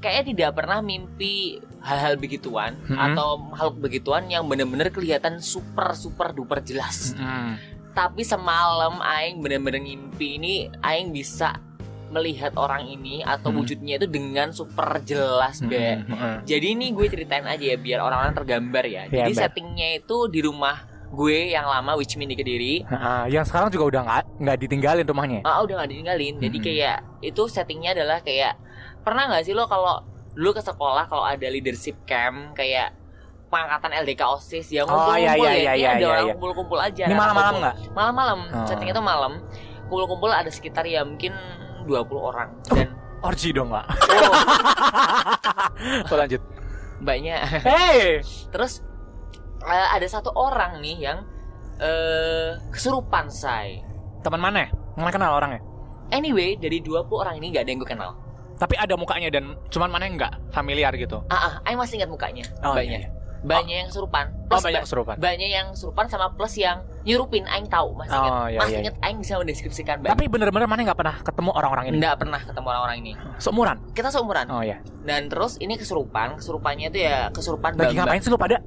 kayaknya 0.00 0.24
tidak 0.28 0.50
pernah 0.56 0.78
mimpi 0.80 1.34
hal-hal 1.78 2.18
begituan 2.18 2.74
Mm-mm. 2.82 2.98
atau 2.98 3.28
makhluk 3.38 3.76
begituan 3.80 4.26
yang 4.26 4.42
bener-bener 4.44 4.90
kelihatan 4.90 5.38
super 5.38 5.94
super 5.94 6.34
duper 6.34 6.58
jelas 6.60 7.14
Mm. 7.14 7.78
Tapi 8.00 8.24
semalam 8.24 8.96
aing 8.98 9.44
bener-bener 9.44 9.76
ngimpi 9.78 10.40
ini 10.40 10.54
aing 10.80 11.12
bisa 11.12 11.52
melihat 12.08 12.56
orang 12.56 12.88
ini 12.88 13.20
atau 13.22 13.52
Hmm. 13.52 13.60
wujudnya 13.60 13.94
itu 13.94 14.08
dengan 14.08 14.50
super 14.50 14.98
jelas 15.00 15.60
be 15.60 16.00
Mm, 16.00 16.08
mm. 16.08 16.36
jadi 16.42 16.66
ini 16.72 16.90
gue 16.90 17.06
ceritain 17.06 17.44
aja 17.44 17.60
ya 17.62 17.76
biar 17.76 18.00
orang-orang 18.00 18.32
tergambar 18.34 18.82
ya 18.82 19.04
Iya, 19.04 19.20
jadi 19.22 19.30
Be. 19.30 19.38
settingnya 19.38 19.88
itu 19.94 20.16
di 20.26 20.40
rumah 20.40 20.80
gue 21.06 21.52
yang 21.52 21.66
lama 21.66 21.94
which 21.94 22.16
mean 22.16 22.26
di 22.26 22.34
kediri 22.34 22.82
Ah, 22.84 23.26
yang 23.26 23.44
sekarang 23.44 23.68
juga 23.68 23.84
udah 23.86 24.00
nggak 24.02 24.22
nggak 24.40 24.56
ditinggalin 24.58 25.04
rumahnya. 25.04 25.40
ah 25.44 25.60
udah 25.60 25.74
gak 25.76 25.90
ditinggalin 25.90 26.34
jadi 26.40 26.56
Hmm. 26.56 26.64
kayak 26.64 26.96
itu 27.20 27.42
settingnya 27.46 27.90
adalah 27.92 28.18
kayak 28.20 28.56
pernah 29.00 29.28
nggak 29.28 29.44
sih 29.44 29.52
lo 29.52 29.66
kalau 29.66 30.02
dulu 30.32 30.50
ke 30.50 30.62
sekolah 30.62 31.04
kalau 31.04 31.22
ada 31.22 31.46
leadership 31.46 32.00
camp 32.04 32.54
kayak 32.54 32.94
pengangkatan 33.50 33.90
LDK 34.00 34.22
OSIS 34.30 34.66
yang 34.70 34.86
Oh, 34.86 34.94
kumpul-kumpul 35.10 35.18
iya, 35.18 35.32
iya, 35.34 35.50
ya, 35.50 35.52
iya, 35.52 35.72
iya, 35.74 35.88
ada 35.90 35.98
iya, 35.98 36.08
orang 36.08 36.22
iya. 36.22 36.32
kumpul-kumpul 36.32 36.78
aja 36.78 37.04
Ini 37.04 37.14
malam-malam 37.14 37.54
nggak? 37.58 37.74
malam-malam 37.92 38.38
Oh. 38.48 38.64
settingnya 38.64 38.94
itu 38.94 39.02
malam 39.02 39.32
kumpul-kumpul 39.84 40.30
ada 40.30 40.46
sekitar 40.48 40.84
ya 40.84 41.02
mungkin 41.02 41.34
20 41.82 41.90
orang 42.16 42.48
dan 42.64 42.94
Orgi 43.20 43.50
dong 43.50 43.68
nggak? 43.68 43.84
oh, 46.06 46.16
lanjut. 46.20 46.40
mbaknya 47.00 47.36
Hey, 47.60 48.20
terus 48.48 48.80
eh, 49.60 49.88
ada 49.90 50.06
satu 50.06 50.30
orang 50.30 50.78
nih 50.78 50.96
yang 51.02 51.18
eh 51.76 52.56
kesurupan 52.70 53.28
say 53.28 53.80
teman 54.20 54.38
mana? 54.38 54.68
Nggak 54.94 55.16
kenal 55.16 55.32
orangnya. 55.34 55.60
anyway 56.10 56.54
dari 56.54 56.78
20 56.78 57.08
orang 57.14 57.34
ini 57.36 57.50
nggak 57.50 57.62
ada 57.62 57.70
yang 57.70 57.80
gue 57.80 57.90
kenal 57.90 58.12
Tapi 58.54 58.76
ada 58.76 58.92
mukanya 58.92 59.28
dan 59.28 59.56
cuman 59.66 59.88
mana 59.88 60.04
yang 60.04 60.16
nggak 60.16 60.34
familiar 60.50 60.92
gitu. 60.92 61.24
ah 61.26 61.36
ah 61.40 61.54
Aing 61.64 61.76
masih 61.76 61.96
ingat 61.96 62.08
mukanya 62.08 62.44
Oh, 62.60 62.72
mbaknya 62.72 62.98
iya, 62.98 63.08
iya. 63.08 63.10
Banyak 63.42 63.74
yang 63.74 63.88
kesurupan 63.88 64.26
Oh, 64.42 64.48
plus 64.50 64.62
banyak 64.62 64.76
ba- 64.76 64.84
kesurupan. 64.84 65.14
banyak 65.16 65.48
yang 65.48 65.66
kesurupan 65.70 66.04
sama 66.06 66.26
plus 66.30 66.54
yang 66.54 66.76
nyurupin 67.00 67.46
Aing 67.46 67.64
tahu 67.66 67.94
masih 67.94 68.12
Oh, 68.12 68.44
iya, 68.44 68.58
masih 68.58 68.74
iya. 68.74 68.80
ingat 68.84 68.96
Aing 69.00 69.18
bisa 69.18 69.32
mendeskripsikan 69.36 69.96
mbak 69.98 70.10
Tapi 70.10 70.24
bener-bener 70.26 70.66
mana 70.66 70.80
nggak 70.82 70.98
pernah 70.98 71.16
ketemu 71.18 71.50
orang-orang 71.50 71.84
ini. 71.86 71.96
nggak 71.98 72.16
pernah 72.16 72.40
ketemu 72.40 72.66
orang-orang 72.68 72.96
ini 72.98 73.12
Seumuran. 73.36 73.76
kita 73.90 74.08
seumuran 74.08 74.46
Oh 74.48 74.60
ya. 74.60 74.82
dan 75.00 75.26
terus 75.26 75.56
ini 75.56 75.74
kesurupan 75.74 76.36
kesurupannya 76.36 76.88
itu 76.88 76.98
ya 77.00 77.30
kesurupan 77.30 77.74
Lagi 77.74 77.92
mbak 77.92 78.04
ngapain 78.04 78.20
sih 78.20 78.28
lu 78.28 78.36
pada? 78.36 78.58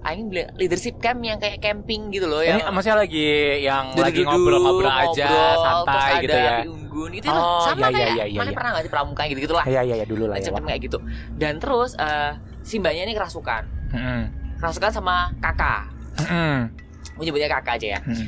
Aing 0.00 0.28
bilang 0.28 0.48
leadership 0.54 0.96
camp 0.96 1.20
yang 1.20 1.36
kayak 1.36 1.58
camping 1.58 2.08
gitu 2.08 2.24
loh 2.24 2.40
Ini 2.40 2.56
yang 2.58 2.70
maksudnya 2.70 2.96
lagi 2.98 3.28
yang 3.60 3.92
lagi 3.92 4.22
ngobrol-ngobrol 4.22 4.88
aja, 4.88 5.28
ngobrol, 5.28 5.56
santai 5.60 6.10
gitu 6.22 6.38
ya. 6.38 6.56
unggun 6.64 7.10
gitu 7.12 7.26
Oh, 7.26 7.34
loh 7.34 7.60
sama 7.62 7.76
iya, 7.82 7.88
kayak 7.90 8.10
iya, 8.10 8.24
iya, 8.26 8.38
mana 8.38 8.48
iya. 8.48 8.56
pernah 8.56 8.70
nggak 8.72 8.84
sih 8.84 8.92
pramuka 8.92 9.22
gitu 9.26 9.40
gitulah 9.42 9.64
Iya 9.64 9.80
iya 9.82 9.94
iya 9.96 10.06
dulu 10.06 10.24
lah 10.24 10.36
ya. 10.36 10.56
kayak 10.56 10.80
gitu 10.80 10.98
dan 11.34 11.56
terus 11.56 11.92
eh, 11.96 12.32
si 12.60 12.76
mbaknya 12.76 13.04
ini 13.04 13.12
kerasukan 13.12 13.62
Mm-mm. 13.90 14.22
kerasukan 14.58 14.92
sama 14.92 15.30
kakak 15.38 15.88
gue 17.16 17.22
nyebutnya 17.22 17.50
kakak 17.50 17.76
aja 17.76 17.86
ya 17.94 18.00
Mm. 18.02 18.26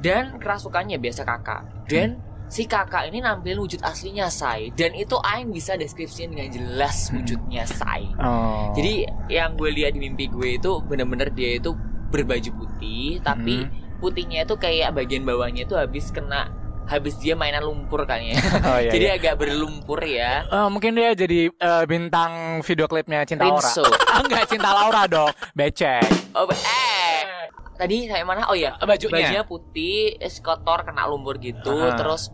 dan 0.00 0.24
kerasukannya 0.36 0.96
biasa 0.96 1.22
kakak 1.22 1.62
dan 1.86 2.20
si 2.46 2.64
kakak 2.64 3.08
ini 3.08 3.18
nampilin 3.18 3.56
wujud 3.56 3.80
aslinya 3.80 4.28
say 4.28 4.68
dan 4.72 4.92
itu 4.92 5.16
Aing 5.18 5.48
bisa 5.48 5.74
deskripsiin 5.74 6.30
dengan 6.30 6.48
jelas 6.48 7.08
Hmm. 7.08 7.18
wujudnya 7.18 7.64
say 7.64 8.04
Oh. 8.16 8.70
jadi 8.72 9.06
yang 9.28 9.54
gue 9.54 9.70
lihat 9.70 9.92
di 9.92 10.00
mimpi 10.00 10.28
gue 10.28 10.56
itu 10.56 10.70
bener-bener 10.82 11.30
dia 11.30 11.56
itu 11.56 11.72
berbaju 12.08 12.50
putih 12.54 13.18
tapi 13.20 13.64
Hmm. 13.64 13.98
putihnya 13.98 14.44
itu 14.44 14.54
kayak 14.54 14.92
bagian 14.92 15.24
bawahnya 15.24 15.64
itu 15.64 15.74
habis 15.74 16.10
kena 16.10 16.52
habis 16.86 17.16
dia 17.16 17.32
mainan 17.32 17.60
lumpur 17.60 18.04
kan 18.04 18.18
ya 18.18 18.36
Oh, 18.68 18.76
iya, 18.76 18.90
jadi 18.90 19.06
iya. 19.06 19.16
agak 19.16 19.34
berlumpur 19.36 20.00
ya 20.00 20.44
Eh, 20.44 20.68
mungkin 20.68 20.92
dia 20.92 21.12
jadi 21.12 21.48
eh, 21.48 21.84
bintang 21.84 22.32
video 22.60 22.84
klipnya 22.84 23.22
Cinta 23.22 23.44
Laura. 23.44 23.58
Rinso 23.58 23.84
Ah, 24.10 24.20
enggak 24.20 24.44
Cinta 24.46 24.70
Laura 24.70 25.02
dong. 25.06 25.32
Becek. 25.52 26.04
oh 26.32 26.44
eh 26.46 27.48
tadi 27.74 28.06
saya 28.06 28.22
mana 28.22 28.46
oh 28.46 28.54
ya 28.54 28.76
Bajunya. 28.78 29.26
bajunya 29.26 29.42
putih 29.42 30.14
es 30.16 30.38
kotor 30.38 30.82
kena 30.82 31.04
lumpur 31.04 31.36
gitu 31.36 31.72
Ah. 31.82 31.94
terus 31.94 32.30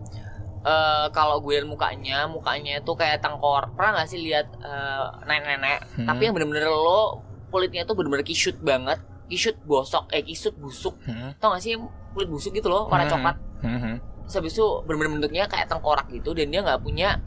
eh 0.60 1.06
kalau 1.10 1.40
gue 1.40 1.54
liat 1.54 1.64
mukanya 1.64 2.26
mukanya 2.26 2.78
itu 2.78 2.92
kayak 2.92 3.18
tengkor 3.18 3.72
pernah 3.72 3.96
gak 3.96 4.08
sih 4.08 4.20
lihat 4.20 4.50
eh, 4.56 5.04
nenek-nenek 5.24 5.78
Hmm. 5.94 6.06
tapi 6.06 6.26
yang 6.26 6.34
bener-bener 6.34 6.66
lo 6.66 7.22
kulitnya 7.48 7.82
tuh 7.82 7.94
bener-bener 7.94 8.22
kisut 8.22 8.58
banget 8.58 9.00
kisut 9.26 9.56
bosok 9.62 10.10
eh 10.10 10.20
kisut 10.20 10.52
busuk 10.54 10.98
Hmm. 11.02 11.32
tau 11.36 11.54
gak 11.54 11.62
sih 11.62 11.78
kulit 12.12 12.28
busuk 12.28 12.52
gitu 12.52 12.66
loh 12.66 12.84
warna 12.84 13.04
Hmm. 13.04 13.12
coklat 13.14 13.36
Mhm. 13.60 13.94
Terus 14.30 14.38
habis 14.38 14.54
itu 14.54 14.62
bener-bener 14.84 15.10
bentuknya 15.18 15.44
kayak 15.44 15.66
tengkorak 15.66 16.06
gitu 16.08 16.30
dan 16.30 16.46
dia 16.46 16.62
nggak 16.62 16.78
punya 16.78 17.18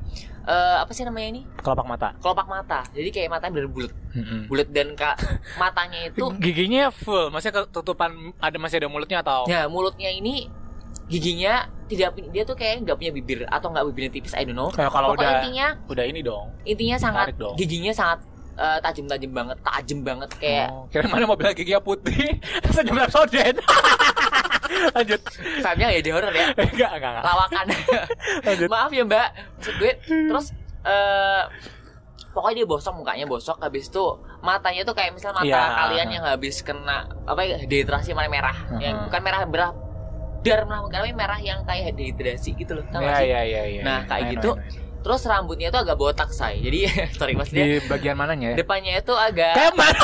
eh, 0.41 0.77
apa 0.77 0.87
sih 0.89 1.03
namanya 1.03 1.27
ini 1.29 1.41
Kelopak 1.57 1.83
mata. 1.83 2.15
kelopak 2.17 2.47
mata 2.47 2.79
jadi 2.89 3.09
kayak 3.09 3.29
matanya 3.29 3.53
bener 3.53 3.69
bulat 3.69 3.91
Mhm. 4.13 4.39
bulat 4.45 4.67
dan 4.69 4.87
kak 4.93 5.15
matanya 5.55 5.99
itu 6.05 6.23
Giginya 6.39 6.87
full, 6.89 7.27
maksudnya 7.27 7.63
ketutupan 7.63 8.11
ada 8.37 8.55
masih 8.55 8.77
ada 8.77 8.87
mulutnya 8.87 9.19
atau? 9.19 9.43
ya 9.45 9.67
mulutnya 9.67 10.07
ini 10.07 10.47
giginya 11.03 11.63
tidak 11.85 12.13
punya 12.13 12.29
dia 12.31 12.43
tuh 12.43 12.53
kayak 12.53 12.79
nggak 12.81 12.95
punya 12.95 13.11
bibir 13.11 13.39
atau 13.45 13.67
nggak 13.67 13.83
bibirnya 13.85 14.11
tipis 14.13 14.31
I 14.31 14.43
don't 14.43 14.53
know 14.53 14.69
Kayak 14.69 14.87
kalau 14.89 15.11
pokoknya 15.11 15.19
udah 15.21 15.35
intinya 15.37 15.67
udah 15.85 16.05
ini 16.05 16.19
dong. 16.21 16.45
intinya 16.63 16.95
sangat 16.97 17.35
dong. 17.35 17.55
giginya 17.55 17.91
sangat 17.91 18.19
eh, 18.53 18.77
tajam-tajam 18.79 19.31
banget 19.33 19.57
tajam 19.61 19.99
banget 20.01 20.29
kayak 20.37 20.67
Oh, 20.69 20.85
kira 20.87 21.07
mana 21.07 21.27
bilang 21.29 21.51
giginya 21.53 21.79
putih 21.79 22.39
senyum 22.71 23.03
sodet. 23.07 23.59
Lanjut. 24.91 25.21
vibe-nya 25.59 25.87
ya 25.89 25.99
di 25.99 26.09
horror 26.09 26.31
ya 26.31 26.45
Enggak, 26.63 26.91
enggak, 26.93 27.11
enggak. 27.11 27.23
lawakan 27.23 27.65
Lanjut. 28.41 28.67
maaf 28.67 28.89
ya 28.89 29.03
mbak 29.03 29.27
maksud 29.53 29.75
gue 29.77 29.91
terus 30.03 30.45
eh 30.81 31.43
pokoknya 32.29 32.55
dia 32.55 32.67
bosok 32.67 32.93
mukanya 32.95 33.25
bosok 33.25 33.57
habis 33.59 33.87
itu 33.87 34.03
matanya 34.39 34.81
tuh 34.81 34.91
kayak 34.91 35.11
misal 35.11 35.31
mata 35.31 35.45
Iya. 35.45 35.61
kalian 35.77 36.07
yang 36.11 36.23
habis 36.23 36.59
kena 36.59 36.97
apa 37.23 37.41
ya 37.41 37.57
dehidrasi 37.59 38.11
mana 38.11 38.25
merah 38.27 38.57
yang 38.77 38.97
Mhm. 38.97 39.05
bukan 39.07 39.21
merah 39.21 39.39
merah 39.45 39.71
dar 40.41 40.65
merah 40.65 40.83
tapi 40.85 41.13
merah 41.13 41.39
yang 41.39 41.61
kayak 41.61 41.93
dehidrasi 41.93 42.51
gitu 42.53 42.73
loh 42.73 42.83
tau 42.89 42.99
Iya, 42.99 43.15
sih 43.15 43.25
iya, 43.25 43.41
iya, 43.43 43.61
iya. 43.69 43.81
Nah, 43.81 43.97
iya. 43.97 44.09
kayak 44.09 44.19
I 44.19 44.25
know, 44.25 44.33
gitu. 44.33 44.49
I 44.51 44.59
know. 44.59 44.81
terus 44.99 45.21
rambutnya 45.23 45.67
tuh 45.69 45.79
agak 45.79 45.95
botak 45.95 46.29
say 46.29 46.57
jadi 46.57 46.79
sorry 47.17 47.33
maksudnya 47.33 47.65
Di 47.65 47.77
bagian 47.85 48.15
mananya 48.15 48.47
ya? 48.49 48.57
depannya 48.57 48.93
itu 48.97 49.13
agak 49.13 49.53
Kayak 49.53 49.73
mana? 49.73 49.99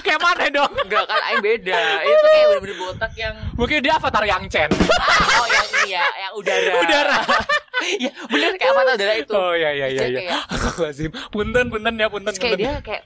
Kayak 0.00 0.20
mana 0.20 0.44
dong? 0.48 0.72
enggak 0.78 1.04
kan 1.04 1.20
aing 1.24 1.40
beda 1.40 1.78
itu 2.00 2.24
kayak 2.24 2.46
bener-bener 2.48 2.76
botak 2.78 3.12
yang 3.14 3.34
Mungkin 3.54 3.78
dia 3.80 3.92
avatar 3.94 4.24
yang 4.24 4.42
Chen. 4.46 4.70
oh 4.70 5.46
yang 5.46 5.66
ini 5.76 5.90
ya 5.90 6.04
yang 6.18 6.32
udara 6.34 6.72
Udara. 6.78 7.16
ya 8.04 8.10
bener 8.26 8.52
kayak 8.54 8.70
apa 8.70 8.80
udara 8.92 9.14
itu 9.16 9.32
Oh 9.32 9.52
iya 9.52 9.70
iya 9.72 9.86
iya 9.88 10.02
iya. 10.06 10.20
kayak- 10.22 10.44
Astagfirullahaladzim. 10.52 11.10
Punten 11.28 11.64
punten 11.68 11.94
ya 11.94 12.06
punten. 12.06 12.28
Terus 12.28 12.38
kayak 12.38 12.54
punten. 12.54 12.66
dia 12.66 12.80
kayak 12.80 13.02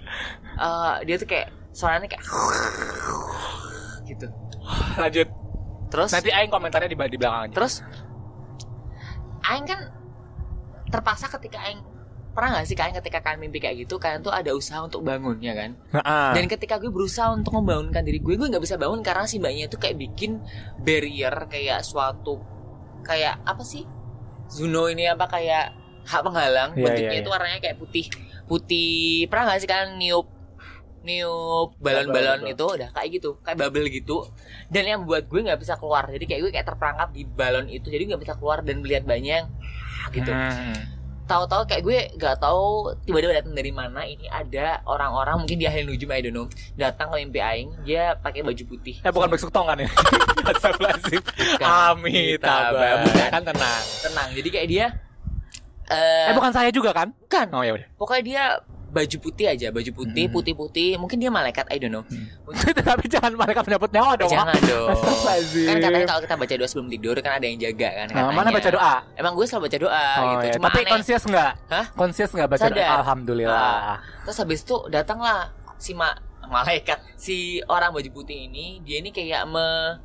eh, 0.56 0.94
dia 1.04 1.16
tuh 1.16 1.28
kayak 1.28 1.46
suaranya 1.70 2.06
kayak 2.06 2.22
gitu. 4.10 4.26
lanjut. 4.96 5.28
Terus 5.88 6.10
Nanti 6.10 6.30
aing 6.30 6.50
komentarnya 6.50 6.86
di 6.86 6.96
di 6.98 7.16
belakang 7.16 7.42
aja. 7.44 7.54
terus 7.54 7.74
aing 9.44 9.64
kan 9.64 9.80
terpaksa 10.88 11.26
ketika 11.30 11.58
aing 11.60 11.80
pernah 12.34 12.58
gak 12.58 12.66
sih 12.66 12.74
kalian 12.74 12.98
ketika 12.98 13.22
kalian 13.22 13.46
mimpi 13.46 13.62
kayak 13.62 13.86
gitu 13.86 13.96
kalian 13.96 14.20
tuh 14.20 14.34
ada 14.34 14.50
usaha 14.50 14.82
untuk 14.82 15.00
bangun 15.00 15.38
ya 15.38 15.54
kan 15.54 15.78
Heeh. 15.94 16.30
dan 16.34 16.44
ketika 16.50 16.76
gue 16.76 16.90
berusaha 16.90 17.30
untuk 17.30 17.54
membangunkan 17.54 18.02
diri 18.02 18.18
gue 18.18 18.34
gue 18.34 18.48
nggak 18.50 18.58
bisa 18.60 18.74
bangun 18.74 19.00
karena 19.00 19.24
si 19.24 19.38
mbaknya 19.38 19.70
itu 19.70 19.78
kayak 19.78 19.96
bikin 19.96 20.42
barrier 20.82 21.46
kayak 21.46 21.80
suatu 21.80 22.42
kayak 23.06 23.38
apa 23.46 23.62
sih 23.62 23.86
Zuno 24.50 24.90
ini 24.90 25.06
apa 25.06 25.24
kayak 25.24 25.72
hak 26.04 26.20
penghalang 26.20 26.74
Iya, 26.74 26.84
bentuknya 26.84 27.14
iya, 27.16 27.22
itu 27.22 27.30
iya. 27.30 27.34
warnanya 27.38 27.58
kayak 27.62 27.78
putih 27.78 28.06
putih 28.44 29.24
pernah 29.30 29.54
gak 29.54 29.60
sih 29.62 29.70
kalian 29.70 29.96
niup 29.96 30.26
niup 31.04 31.76
balon-balon 31.78 32.48
itu 32.48 32.64
udah 32.64 32.88
kayak 32.90 33.08
gitu 33.20 33.36
kayak 33.40 33.60
bubble 33.60 33.88
gitu 33.88 34.24
dan 34.72 34.84
yang 34.84 35.00
buat 35.04 35.28
gue 35.28 35.40
nggak 35.44 35.60
bisa 35.60 35.76
keluar 35.76 36.08
jadi 36.08 36.24
kayak 36.24 36.40
gue 36.40 36.50
kayak 36.50 36.66
terperangkap 36.66 37.08
di 37.12 37.28
balon 37.28 37.68
itu 37.68 37.92
jadi 37.92 38.08
nggak 38.08 38.20
bisa 38.24 38.34
keluar 38.40 38.64
dan 38.64 38.80
melihat 38.80 39.04
banyak 39.04 39.44
gitu 40.12 40.32
Hmm. 40.32 40.93
Tahu-tahu 41.24 41.64
kayak 41.64 41.82
gue 41.82 41.98
nggak 42.20 42.36
tahu 42.36 42.92
tiba-tiba 43.08 43.40
datang 43.40 43.56
dari 43.56 43.72
mana 43.72 44.04
ini 44.04 44.28
ada 44.28 44.84
orang-orang 44.84 45.40
mungkin 45.40 45.56
di 45.56 45.64
ahli 45.64 45.88
nujum 45.88 46.12
I 46.12 46.20
don't 46.20 46.36
know 46.36 46.46
datang 46.76 47.08
ke 47.08 47.24
mimpi 47.24 47.40
aing 47.40 47.72
dia 47.80 48.12
pakai 48.20 48.44
baju 48.44 48.64
putih 48.68 49.00
Eh 49.00 49.08
bukan 49.08 49.32
besok 49.32 49.48
tong 49.48 49.64
kan 49.64 49.80
ya? 49.80 49.88
Astagfirullahaladzim. 50.52 51.22
Bukan. 51.24 51.64
Amitabha. 51.64 52.88
Bukan. 53.08 53.28
Kan 53.32 53.42
tenang. 53.48 53.82
tenang 54.04 54.28
jadi 54.36 54.48
kayak 54.52 54.68
dia 54.68 54.86
eh 55.88 56.28
Eh 56.28 56.34
bukan 56.36 56.52
saya 56.52 56.68
juga 56.68 56.92
kan? 56.92 57.08
bukan 57.16 57.46
Oh 57.56 57.64
ya 57.64 57.72
udah. 57.76 57.88
pokoknya 57.96 58.22
dia 58.24 58.44
baju 58.94 59.16
putih 59.18 59.46
aja 59.48 59.68
baju 59.68 59.90
putih 59.92 60.24
Hmm. 60.24 60.32
putih 60.32 60.54
putih 60.54 60.90
mungkin 60.94 61.18
dia 61.18 61.28
malaikat 61.28 61.66
I 61.66 61.76
don't 61.76 61.90
know 61.90 62.04
Tapi 62.86 63.04
jangan 63.06 63.34
mereka 63.34 63.60
menyebut 63.60 63.90
nyawa 63.90 64.14
dong. 64.14 64.30
jangan 64.30 64.54
dong 64.60 64.94
kan 65.66 65.76
katanya 65.76 66.06
kalau 66.06 66.20
kita 66.22 66.34
baca 66.36 66.54
doa 66.54 66.68
sebelum 66.68 66.88
tidur 66.88 67.16
kan 67.18 67.32
ada 67.34 67.44
yang 67.44 67.58
jaga 67.58 67.88
kan 67.90 68.06
Nah, 68.08 68.30
mana 68.30 68.48
baca 68.48 68.70
doa? 68.70 68.94
emang 69.14 69.34
gue 69.34 69.44
selalu 69.44 69.62
baca 69.66 69.78
doa 69.80 70.04
Oh, 70.14 70.30
gitu 70.32 70.46
ya. 70.46 70.52
cuma 70.54 70.66
Tapi 70.68 70.80
konsius 70.86 71.24
nggak? 71.24 71.52
Hah? 71.66 71.84
Konsius 71.92 72.30
nggak 72.30 72.48
baca 72.48 72.62
Sadar. 72.62 72.78
doa? 72.78 72.94
Alhamdulillah. 73.00 73.98
terus 74.22 74.36
habis 74.38 74.60
itu 74.60 74.76
datanglah 74.88 75.50
si 75.76 75.92
ma 75.92 76.14
malaikat 76.44 77.00
si 77.14 77.36
orang 77.66 77.90
baju 77.90 78.10
putih 78.14 78.46
ini 78.46 78.78
dia 78.80 79.00
ini 79.00 79.10
kayak 79.10 79.42
me 79.44 79.96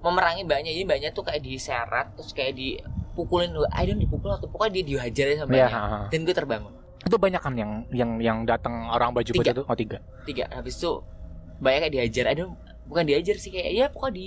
memerangi 0.00 0.42
mbaknya 0.42 0.70
jadi 0.70 0.84
mbaknya 0.84 1.08
tuh 1.10 1.22
kayak 1.22 1.38
diseret 1.40 2.08
terus 2.14 2.32
kayak 2.32 2.54
dipukulin 2.54 3.52
I 3.70 3.84
don't 3.84 3.98
dipukul 3.98 4.30
atau 4.30 4.48
pokoknya 4.48 4.80
dia 4.80 4.84
dihajar 4.88 5.26
sama 5.36 5.52
Iya. 5.52 5.68
ha, 5.68 5.80
ha. 5.84 5.98
dan 6.08 6.20
gue 6.22 6.32
terbangun 6.32 6.72
Itu 7.00 7.16
banyak 7.16 7.38
kan 7.38 7.54
yang 7.54 7.72
yang 7.90 8.10
yang 8.18 8.38
datang 8.44 8.88
orang 8.88 9.10
baju 9.10 9.26
Tiga. 9.26 9.40
putih 9.40 9.52
itu? 9.52 9.62
Oh 9.64 9.74
tiga. 9.74 9.98
tiga 10.22 10.44
habis 10.50 10.76
itu 10.76 11.00
mbaknya 11.58 11.78
kayak 11.80 11.92
dihajar 11.92 12.24
I 12.26 12.34
don't 12.34 12.54
bukan 12.84 13.04
dihajar 13.04 13.36
sih 13.36 13.48
kayak 13.48 13.68
ya 13.70 13.86
pokoknya 13.88 14.12
di 14.12 14.26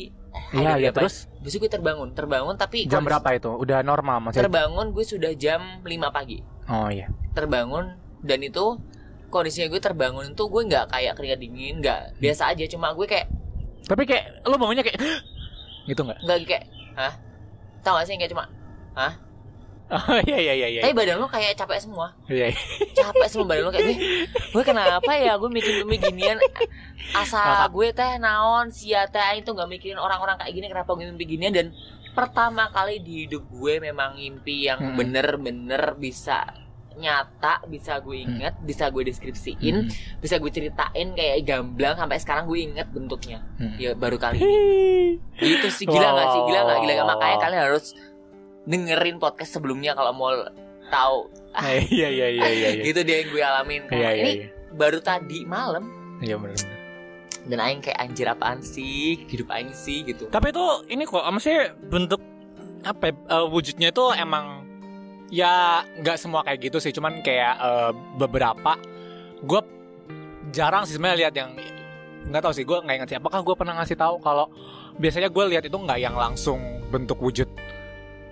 I 0.50 0.58
Iya 0.58 0.72
iya 0.78 0.90
apa. 0.90 1.00
terus 1.00 1.30
habis 1.32 1.52
itu 1.52 1.60
gue 1.60 1.70
terbangun 1.70 2.10
terbangun 2.12 2.56
tapi 2.56 2.86
jam 2.86 3.02
berapa 3.02 3.26
itu? 3.32 3.50
Udah 3.52 3.82
normal 3.82 4.18
maksudnya? 4.20 4.46
terbangun 4.46 4.90
gue 4.90 5.04
sudah 5.04 5.32
jam 5.34 5.62
5 5.80 5.90
pagi 6.10 6.42
Oh 6.66 6.88
iya. 6.88 7.10
terbangun 7.32 7.94
dan 8.20 8.40
itu 8.40 8.80
kondisinya 9.28 9.68
gue 9.68 9.78
terbangun 9.80 10.26
itu 10.28 10.44
gue 10.44 10.62
nggak 10.64 10.86
kayak 10.90 11.14
keringat 11.14 11.40
dingin 11.40 11.76
nggak 11.80 12.18
biasa 12.18 12.50
aja 12.50 12.66
cuma 12.66 12.92
gue 12.92 13.04
kayak 13.04 13.28
Tapi 13.84 14.04
kayak 14.04 14.42
lo 14.44 14.56
bangunnya 14.56 14.82
kayak 14.82 14.98
gitu 15.90 16.02
nggak? 16.02 16.20
nggak 16.20 16.38
kayak 16.48 16.64
hah 16.94 17.14
tau 17.82 17.98
gak 17.98 18.06
sih 18.06 18.16
kayak 18.16 18.32
cuma 18.32 18.46
hah 18.94 19.14
Oh 19.86 20.18
iya 20.22 20.38
iya 20.40 20.54
iya 20.56 20.68
iya. 20.70 20.82
tapi 20.82 20.96
badan 20.96 21.18
lo 21.18 21.28
kayak 21.28 21.54
capek 21.54 21.78
semua 21.80 22.16
Iya. 22.26 22.50
iya. 22.50 22.58
capek 22.94 23.28
semua 23.28 23.46
badan 23.48 23.64
lo 23.64 23.72
kayak 23.72 23.86
gue 23.86 23.98
gue 24.50 24.64
kenapa 24.64 25.12
ya 25.14 25.36
gue 25.36 25.50
mikirin 25.50 25.84
mimpi 25.84 26.00
ginian 26.04 26.38
asa 27.12 27.68
gue 27.68 27.88
teh 27.92 28.18
naon 28.18 28.70
sia 28.70 29.06
teh 29.06 29.22
itu 29.36 29.50
nggak 29.50 29.70
mikirin 29.70 29.98
orang-orang 29.98 30.36
kayak 30.36 30.50
gini 30.52 30.68
kenapa 30.68 30.92
gue 30.92 31.06
mimpi 31.06 31.26
ginian 31.28 31.52
dan 31.52 31.68
pertama 32.10 32.70
kali 32.70 33.00
di 33.00 33.26
hidup 33.26 33.44
gue 33.52 33.74
memang 33.80 34.16
mimpi 34.16 34.66
yang 34.66 34.80
Hmm. 34.80 34.96
bener-bener 34.96 35.94
bisa 35.94 36.46
nyata 36.94 37.66
bisa 37.66 37.98
gue 38.00 38.18
inget 38.20 38.54
bisa 38.60 38.86
gue 38.88 39.02
deskripsiin 39.04 39.76
Hmm. 39.80 39.90
bisa 40.20 40.38
gue 40.38 40.48
ceritain 40.48 41.08
kayak 41.12 41.42
gamblang 41.42 41.94
sampai 41.96 42.18
sekarang 42.18 42.46
gue 42.46 42.60
inget 42.64 42.86
bentuknya 42.88 43.42
Hmm. 43.58 43.78
ya 43.78 43.94
baru 43.94 44.16
kali 44.16 44.38
ini 44.42 45.18
gitu 45.36 45.68
sih 45.68 45.86
gila 45.86 46.14
nggak 46.14 46.28
sih 46.30 46.42
gila 46.44 46.60
nggak 46.64 46.78
gila 46.80 46.94
nggak 46.96 47.10
makanya 47.10 47.38
kalian 47.40 47.62
harus 47.64 47.86
dengerin 48.64 49.20
podcast 49.20 49.60
sebelumnya 49.60 49.96
kalau 49.96 50.12
mau 50.16 50.32
tahu. 50.88 51.20
Iya 51.54 52.10
iya 52.10 52.28
iya 52.30 52.48
iya 52.50 52.70
iya. 52.80 52.84
gitu 52.88 53.00
deh 53.04 53.16
yang 53.24 53.28
gue 53.30 53.44
alamin. 53.44 53.82
Iya 53.90 53.98
iya 53.98 54.10
ini 54.24 54.32
iya. 54.46 54.48
baru 54.74 55.00
tadi 55.04 55.46
malam. 55.46 55.90
Iya 56.24 56.40
benar. 56.40 56.60
dan 57.44 57.60
aing 57.60 57.84
kayak 57.84 58.00
anjir 58.00 58.24
apaan 58.32 58.64
sih? 58.64 59.20
Hidup 59.28 59.52
aing 59.52 59.76
sih 59.76 60.08
gitu. 60.08 60.32
Tapi 60.32 60.56
itu 60.56 60.64
ini 60.88 61.04
kok 61.04 61.28
maksudnya 61.28 61.76
bentuk 61.92 62.24
apa 62.88 63.12
ya, 63.12 63.14
eh, 63.36 63.48
wujudnya 63.52 63.92
itu 63.92 64.06
emang 64.16 64.64
ya 65.28 65.84
nggak 66.00 66.16
semua 66.16 66.48
kayak 66.48 66.72
gitu 66.72 66.80
sih, 66.80 66.96
cuman 66.96 67.20
kayak 67.20 67.56
eh, 67.60 67.92
beberapa. 68.16 68.80
Gue 69.44 69.60
jarang 70.56 70.88
sih 70.88 70.96
sebenarnya 70.96 71.28
lihat 71.28 71.34
yang 71.36 71.52
nggak 72.32 72.42
tahu 72.48 72.54
sih 72.56 72.64
gue 72.64 72.80
nggak 72.80 72.96
ingat 73.04 73.10
sih. 73.12 73.18
Apakah 73.20 73.44
gue 73.44 73.56
pernah 73.60 73.76
ngasih 73.84 74.00
tahu 74.00 74.24
kalau 74.24 74.48
biasanya 74.96 75.28
gue 75.28 75.44
lihat 75.52 75.68
itu 75.68 75.76
nggak 75.76 76.00
yang 76.00 76.16
langsung 76.16 76.64
bentuk 76.88 77.20
wujud 77.20 77.52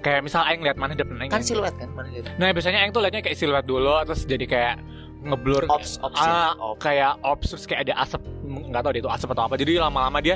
kayak 0.01 0.21
misal 0.25 0.41
Aing 0.43 0.65
lihat 0.65 0.77
mana 0.77 0.97
depan 0.97 1.17
Aing 1.21 1.31
kan 1.31 1.45
siluet 1.45 1.73
kan 1.77 1.89
mana 1.93 2.09
lihat 2.09 2.33
Nah 2.35 2.49
biasanya 2.51 2.83
Aing 2.83 2.93
tuh 2.93 3.01
liatnya 3.05 3.21
kayak 3.21 3.37
siluet 3.37 3.65
dulu 3.65 3.93
terus 4.03 4.25
jadi 4.25 4.45
kayak 4.49 4.75
ngeblur 5.21 5.69
Ops, 5.69 6.01
ops 6.01 6.17
ah, 6.17 6.57
ya. 6.57 6.69
kayak 6.81 7.13
ops 7.21 7.53
terus 7.53 7.65
kayak 7.69 7.85
ada 7.85 7.93
asap 8.01 8.25
nggak 8.41 8.81
tahu 8.81 8.91
deh 8.97 9.01
itu 9.05 9.11
asap 9.13 9.29
atau 9.37 9.43
apa. 9.45 9.55
Jadi 9.55 9.77
lama-lama 9.77 10.17
dia 10.17 10.35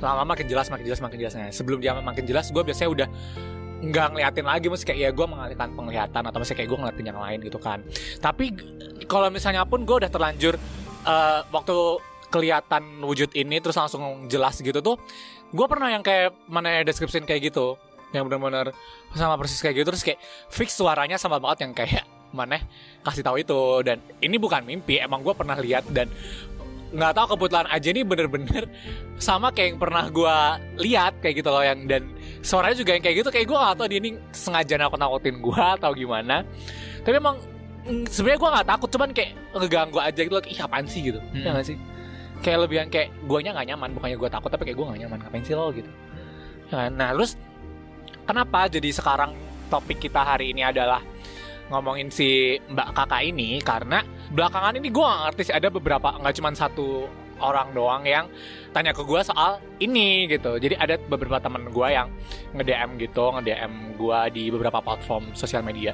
lama-lama 0.00 0.32
makin 0.32 0.48
jelas 0.48 0.72
makin 0.72 0.84
jelas 0.88 1.00
makin 1.04 1.18
jelas. 1.20 1.36
Nah, 1.36 1.52
sebelum 1.52 1.78
dia 1.84 1.92
makin 1.92 2.24
jelas 2.24 2.48
gue 2.48 2.62
biasanya 2.64 2.90
udah 2.96 3.08
nggak 3.84 4.06
ngeliatin 4.16 4.46
lagi. 4.48 4.66
Mesti 4.72 4.84
kayak 4.88 5.00
ya 5.04 5.10
gue 5.12 5.26
mengalihkan 5.28 5.68
penglihatan 5.76 6.22
atau 6.24 6.38
misalnya 6.40 6.58
kayak 6.64 6.70
gue 6.72 6.78
ngeliatin 6.80 7.06
yang 7.12 7.20
lain 7.20 7.38
gitu 7.44 7.58
kan. 7.60 7.78
Tapi 8.24 8.44
kalau 9.04 9.28
misalnya 9.28 9.68
pun 9.68 9.84
gue 9.84 9.96
udah 10.00 10.08
terlanjur 10.08 10.56
eh, 11.04 11.40
waktu 11.52 11.76
kelihatan 12.32 13.04
wujud 13.04 13.36
ini 13.36 13.60
terus 13.60 13.76
langsung 13.76 14.24
jelas 14.32 14.56
gitu 14.64 14.80
tuh 14.80 14.96
gue 15.52 15.66
pernah 15.68 15.92
yang 15.92 16.00
kayak 16.00 16.32
mana 16.48 16.80
deskripsiin 16.80 17.28
kayak 17.28 17.52
gitu 17.52 17.76
yang 18.12 18.28
benar-benar 18.28 18.76
sama 19.16 19.34
persis 19.40 19.60
kayak 19.60 19.82
gitu 19.82 19.88
terus 19.88 20.04
kayak 20.04 20.20
fix 20.52 20.76
suaranya 20.76 21.16
sama 21.16 21.40
banget 21.40 21.68
yang 21.68 21.72
kayak 21.72 22.04
mana 22.32 22.58
kasih 23.04 23.22
tahu 23.22 23.36
itu. 23.38 23.60
Dan 23.84 24.00
ini 24.24 24.40
bukan 24.40 24.64
mimpi 24.64 24.98
emang 24.98 25.20
gue 25.20 25.36
pernah 25.36 25.54
lihat 25.60 25.86
dan 25.92 26.08
nggak 26.92 27.12
tahu 27.16 27.26
kebetulan 27.36 27.66
aja 27.72 27.88
ini 27.88 28.02
bener-bener 28.04 28.68
sama 29.16 29.48
kayak 29.48 29.76
yang 29.76 29.80
pernah 29.80 30.04
gue 30.12 30.36
lihat 30.84 31.24
kayak 31.24 31.40
gitu 31.40 31.48
loh 31.48 31.64
yang 31.64 31.88
dan 31.88 32.04
suaranya 32.44 32.76
juga 32.76 32.92
yang 32.92 33.00
kayak 33.00 33.16
gitu 33.24 33.28
kayak 33.32 33.46
gue 33.48 33.56
nggak 33.56 33.76
tahu 33.80 33.86
dia 33.88 33.98
ini 34.04 34.10
sengaja 34.36 34.76
nakut 34.76 35.00
nakutin 35.00 35.40
gue 35.40 35.62
atau 35.80 35.90
gimana. 35.96 36.44
Tapi 37.00 37.16
emang 37.16 37.36
mm, 37.88 38.12
sebenarnya 38.12 38.40
gue 38.40 38.50
nggak 38.56 38.68
takut 38.68 38.88
cuman 38.92 39.10
kayak 39.16 39.30
ngeganggu 39.56 39.98
aja 40.00 40.20
gitu 40.20 40.34
loh 40.36 40.44
ih 40.44 40.60
apaan 40.60 40.84
sih? 40.88 41.00
gitu. 41.00 41.20
Hmm. 41.20 41.44
ya 41.44 41.50
nggak 41.56 41.66
sih? 41.68 41.76
Kayak 42.42 42.58
lebih 42.68 42.76
yang 42.82 42.90
kayak 42.92 43.08
guanya 43.24 43.50
nggak 43.56 43.66
nyaman 43.72 43.88
bukannya 43.96 44.16
gue 44.20 44.30
takut 44.32 44.50
tapi 44.52 44.62
kayak 44.68 44.76
gue 44.76 44.86
nggak 44.88 45.00
nyaman 45.08 45.18
ngapain 45.24 45.44
sih 45.44 45.54
lo? 45.56 45.72
gitu. 45.72 45.90
Ya 46.68 46.88
kan? 46.88 46.92
nah 46.96 47.08
terus 47.16 47.40
kenapa 48.24 48.70
jadi 48.70 48.88
sekarang 48.92 49.34
topik 49.68 49.98
kita 50.02 50.20
hari 50.22 50.52
ini 50.52 50.62
adalah 50.66 51.00
ngomongin 51.72 52.12
si 52.12 52.60
mbak 52.68 52.92
kakak 52.92 53.22
ini 53.24 53.56
karena 53.64 54.04
belakangan 54.28 54.76
ini 54.76 54.92
gue 54.92 55.06
ngerti 55.06 55.42
sih 55.48 55.54
ada 55.56 55.72
beberapa 55.72 56.20
nggak 56.20 56.34
cuma 56.36 56.52
satu 56.52 57.08
orang 57.42 57.74
doang 57.74 58.02
yang 58.06 58.30
tanya 58.70 58.94
ke 58.94 59.02
gue 59.02 59.20
soal 59.26 59.58
ini 59.82 60.30
gitu. 60.30 60.56
Jadi 60.56 60.78
ada 60.78 60.94
beberapa 60.96 61.42
temen 61.42 61.68
gue 61.68 61.88
yang 61.90 62.08
nge-DM 62.54 62.90
gitu, 63.02 63.34
nge-DM 63.34 63.98
gue 63.98 64.20
di 64.32 64.44
beberapa 64.54 64.78
platform 64.78 65.34
sosial 65.34 65.66
media, 65.66 65.92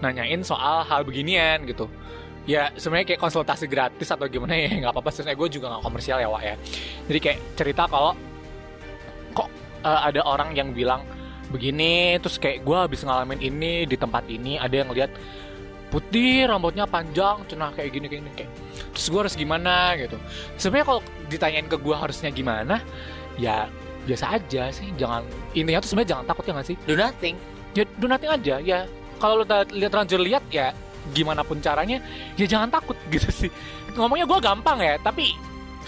nanyain 0.00 0.40
soal 0.40 0.82
hal 0.88 1.04
beginian 1.04 1.68
gitu. 1.68 1.86
Ya 2.48 2.72
sebenarnya 2.80 3.14
kayak 3.14 3.20
konsultasi 3.20 3.68
gratis 3.68 4.08
atau 4.08 4.24
gimana 4.24 4.56
ya 4.56 4.72
nggak 4.80 4.92
apa-apa. 4.96 5.12
Sebenarnya 5.12 5.38
gue 5.38 5.48
juga 5.60 5.66
nggak 5.76 5.84
komersial 5.84 6.18
ya 6.18 6.28
Wak 6.32 6.42
ya. 6.42 6.56
Jadi 7.12 7.18
kayak 7.20 7.38
cerita 7.54 7.82
kalau 7.84 8.16
kok 9.36 9.48
eh, 9.84 10.00
ada 10.08 10.24
orang 10.24 10.56
yang 10.56 10.72
bilang 10.72 11.04
begini, 11.48 12.20
terus 12.20 12.36
kayak 12.36 12.64
gue 12.64 12.76
habis 12.76 13.00
ngalamin 13.04 13.40
ini 13.40 13.88
di 13.88 13.96
tempat 13.96 14.24
ini, 14.28 14.60
ada 14.60 14.72
yang 14.72 14.92
lihat 14.92 15.12
putih 15.88 16.44
rambutnya 16.44 16.84
panjang 16.84 17.48
cenah 17.48 17.72
kayak 17.72 17.90
gini 17.96 18.06
kayak 18.12 18.20
gini 18.20 18.32
kayak 18.36 18.50
terus 18.92 19.06
gue 19.08 19.20
harus 19.24 19.34
gimana 19.34 19.96
gitu. 19.96 20.20
Sebenarnya 20.60 20.86
kalau 20.86 21.00
ditanyain 21.32 21.66
ke 21.66 21.76
gue 21.80 21.96
harusnya 21.96 22.28
gimana 22.28 22.84
ya 23.40 23.72
biasa 24.04 24.36
aja 24.36 24.68
sih 24.72 24.88
jangan 25.00 25.24
intinya 25.56 25.80
tuh 25.80 25.88
sebenarnya 25.92 26.10
jangan 26.12 26.24
takut 26.28 26.44
ya 26.44 26.52
nggak 26.52 26.68
sih? 26.68 26.76
Do 26.84 26.92
nothing. 26.92 27.36
Ya 27.72 27.84
do 27.96 28.06
nothing 28.08 28.30
aja 28.30 28.54
ya. 28.60 28.78
Kalau 29.16 29.42
lu 29.42 29.44
ta- 29.48 29.68
lihat 29.72 29.90
terlanjur 29.96 30.20
lihat 30.20 30.44
ya 30.52 30.76
gimana 31.16 31.40
pun 31.40 31.56
caranya 31.64 32.04
ya 32.36 32.44
jangan 32.44 32.68
takut 32.68 32.96
gitu 33.14 33.28
sih. 33.32 33.50
Ngomongnya 33.96 34.28
gue 34.28 34.38
gampang 34.44 34.78
ya 34.84 35.00
tapi 35.00 35.32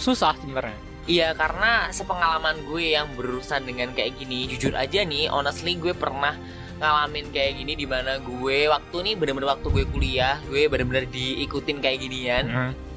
susah 0.01 0.33
sebenarnya 0.41 0.90
Iya 1.09 1.33
karena 1.33 1.89
sepengalaman 1.89 2.69
gue 2.69 2.93
yang 2.93 3.09
berurusan 3.17 3.65
dengan 3.65 3.97
kayak 3.97 4.21
gini 4.21 4.45
Jujur 4.53 4.77
aja 4.77 5.01
nih 5.01 5.33
honestly 5.33 5.81
gue 5.81 5.97
pernah 5.97 6.37
ngalamin 6.81 7.29
kayak 7.29 7.61
gini 7.61 7.77
di 7.77 7.85
mana 7.85 8.17
gue 8.21 8.69
waktu 8.73 8.97
nih 9.05 9.15
bener-bener 9.21 9.53
waktu 9.53 9.69
gue 9.69 9.85
kuliah 9.93 10.41
gue 10.49 10.65
bener-bener 10.69 11.05
diikutin 11.09 11.77
kayak 11.85 12.01
ginian 12.01 12.45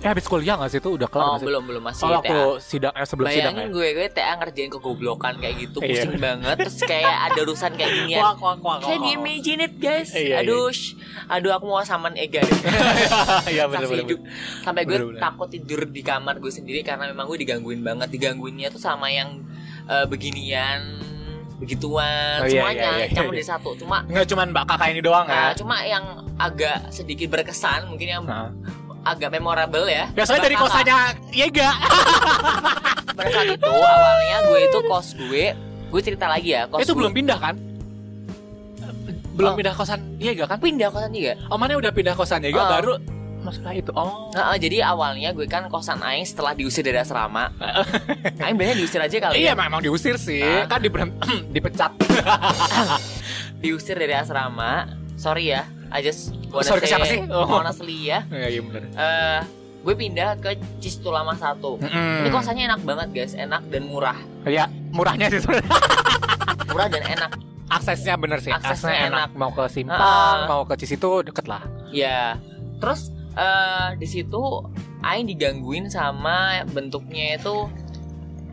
eh 0.03 0.10
habis 0.12 0.27
kuliah 0.27 0.60
nggak 0.60 0.67
sih 0.67 0.79
itu 0.83 0.89
udah 0.91 1.07
kelar 1.07 1.24
oh 1.24 1.27
nggak 1.31 1.39
sih 1.39 1.48
belum 1.48 1.63
belum 1.63 1.83
masih 1.88 2.03
oh 2.03 2.12
waktu 2.19 2.36
TA. 2.36 2.60
sidang 2.60 2.93
eh 2.93 3.05
sebelum 3.07 3.27
sidang 3.31 3.39
ya 3.55 3.63
Bayangin 3.63 3.67
gue 3.72 3.88
gue 3.95 4.07
TA 4.12 4.33
ngerjain 4.36 4.69
kegoblokan 4.69 5.33
kayak 5.39 5.55
gitu 5.63 5.77
Iya. 5.79 5.88
pusing 5.88 6.13
banget 6.19 6.55
terus 6.60 6.77
kayak 6.83 7.15
ada 7.24 7.39
urusan 7.41 7.72
kayak 7.74 7.91
ginian 7.95 8.19
Wah, 8.19 8.36
wah, 8.36 8.55
wah, 8.60 8.75
wah. 8.77 8.91
you 8.91 9.15
imagine 9.15 9.63
it 9.63 9.79
guys? 9.79 10.12
Iya, 10.12 10.19
iya. 10.19 10.36
aduh, 10.43 10.67
aduh 11.29 11.51
aku 11.55 11.65
mau 11.65 11.79
saman 11.81 12.13
Ega 12.13 12.43
deh. 12.43 12.51
Iya 13.53 13.63
bener 13.65 13.88
bener 13.88 14.03
hidup. 14.03 14.19
Sampai 14.60 14.83
gue 14.83 14.91
Bener-bener. 14.91 15.22
takut 15.24 15.48
tidur 15.48 15.81
di 15.88 16.01
kamar 16.03 16.36
gue 16.38 16.51
sendiri 16.51 16.83
karena 16.83 17.07
memang 17.07 17.24
gue 17.25 17.39
digangguin 17.39 17.79
banget. 17.79 18.12
Digangguinnya 18.12 18.67
tuh 18.69 18.79
sama 18.79 19.07
yang 19.07 19.39
eh, 19.86 20.03
beginian, 20.03 21.00
begituan, 21.60 22.43
Oh, 22.43 22.48
iya, 22.48 22.51
semuanya 22.51 22.81
iya, 23.00 23.05
iya, 23.07 23.15
campur 23.15 23.36
iya. 23.36 23.39
di 23.39 23.48
satu. 23.48 23.69
Cuma 23.79 24.03
nggak 24.03 24.25
cuman 24.27 24.48
mbak 24.51 24.65
kakak 24.67 24.88
ini 24.91 25.01
doang 25.01 25.25
nah, 25.27 25.51
ya 25.51 25.55
cuma 25.55 25.75
yang 25.83 26.05
agak 26.36 26.77
sedikit 26.89 27.27
berkesan, 27.29 27.88
mungkin 27.88 28.07
yang 28.10 28.24
Nah. 28.27 28.51
Agak 29.03 29.29
memorable 29.29 29.86
ya. 29.86 30.07
Biasanya 30.12 30.41
dari 30.41 30.55
kosannya 30.55 30.98
Yega. 31.29 31.69
Pada 33.13 33.29
saat 33.29 33.48
itu 33.48 33.69
awalnya 33.69 34.38
gue 34.48 34.60
itu 34.63 34.79
kos 34.83 35.07
gue, 35.13 35.45
gue 35.89 36.01
cerita 36.01 36.25
lagi 36.25 36.51
ya, 36.51 36.65
kos 36.65 36.81
itu 36.81 36.89
gue- 36.89 37.00
belum 37.00 37.13
pindah 37.13 37.38
kan? 37.38 37.55
Belum 39.33 39.53
Oh. 39.53 39.57
pindah 39.57 39.74
kosan 39.74 40.00
Yega 40.17 40.45
kan? 40.45 40.57
pindah 40.57 40.89
kosan 40.89 41.10
juga. 41.10 41.33
Oh 41.50 41.57
mana 41.57 41.74
udah 41.74 41.89
pindah 41.89 42.13
kosan 42.13 42.41
Yega 42.41 42.57
Oh. 42.60 42.69
baru 42.69 42.93
masalah 43.43 43.74
itu. 43.74 43.91
Oh. 43.91 44.29
Nah, 44.31 44.55
jadi 44.55 44.88
awalnya 44.88 45.29
gue 45.31 45.43
kan 45.45 45.67
kosan 45.67 46.00
Aing 46.00 46.24
setelah 46.24 46.53
diusir 46.53 46.79
dari 46.79 46.95
asrama. 46.95 47.50
Aing 48.45 48.55
biasanya 48.55 48.77
diusir 48.77 49.01
aja 49.01 49.17
kali 49.19 49.41
Iya 49.41 49.51
ya. 49.51 49.53
memang 49.53 49.81
diusir 49.81 50.15
sih. 50.15 50.39
Ah. 50.39 50.63
Kan 50.65 50.79
diberhent- 50.79 51.17
dipecat. 51.53 51.91
Diusir 53.60 53.95
dari 53.95 54.12
asrama. 54.12 54.88
Sorry 55.15 55.50
ya, 55.50 55.63
I 55.93 56.01
just 56.01 56.33
wanna 56.50 56.65
Sorry 56.65 56.81
say 56.83 56.89
siapa 56.89 57.05
sih? 57.05 57.19
Oh. 57.29 57.45
honestly 57.45 58.09
ya. 58.09 58.25
Iya 58.27 58.47
iya 58.50 58.62
benar. 58.65 58.81
Eh, 58.89 59.39
gue 59.85 59.93
pindah 59.93 60.29
ke 60.41 60.57
Cistulama 60.81 61.38
1. 61.38 61.62
Ini 62.25 62.29
kosannya 62.33 62.65
enak 62.65 62.81
banget 62.81 63.07
guys, 63.13 63.33
enak 63.38 63.62
dan 63.69 63.85
murah. 63.85 64.17
Ya 64.43 64.65
murahnya 64.89 65.29
sih 65.29 65.39
sebenarnya. 65.39 65.69
Murah 66.73 66.89
dan 66.89 67.03
enak. 67.05 67.31
Aksesnya 67.69 68.17
bener 68.17 68.41
sih. 68.41 68.50
Aksesnya 68.50 69.13
enak. 69.13 69.29
Mau 69.38 69.53
ke 69.53 69.69
Simpang, 69.69 70.01
Ah. 70.01 70.49
mau 70.49 70.65
ke 70.65 70.73
Cisitu 70.75 71.21
deket 71.21 71.45
lah. 71.45 71.62
Ya. 71.93 72.41
Terus 72.82 73.13
eh 73.34 73.93
di 73.97 74.06
situ 74.06 74.41
Aing 75.01 75.25
digangguin 75.25 75.89
sama 75.89 76.63
bentuknya 76.69 77.38
itu 77.38 77.69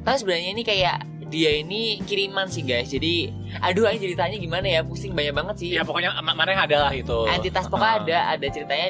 tapi 0.00 0.16
sebenarnya 0.16 0.50
ini 0.50 0.62
kayak 0.64 0.98
dia 1.30 1.50
ini 1.54 1.82
kiriman 2.02 2.46
sih 2.46 2.60
guys. 2.60 2.86
Jadi 2.86 3.30
aduh 3.56 3.86
Aing 3.86 4.02
ceritanya 4.02 4.36
gimana 4.36 4.66
ya? 4.68 4.80
Pusing 4.82 5.10
banyak 5.10 5.32
banget 5.32 5.54
sih. 5.56 5.68
Iya 5.70 5.82
pokoknya 5.82 6.10
ma- 6.18 6.34
mana 6.34 6.50
yang 6.50 6.62
ada 6.62 6.76
lah 6.82 6.92
itu. 6.92 7.18
entitas 7.30 7.64
pokoknya 7.64 7.86
Ah. 7.88 8.02
ada 8.02 8.18
ada 8.32 8.46
ceritanya 8.46 8.88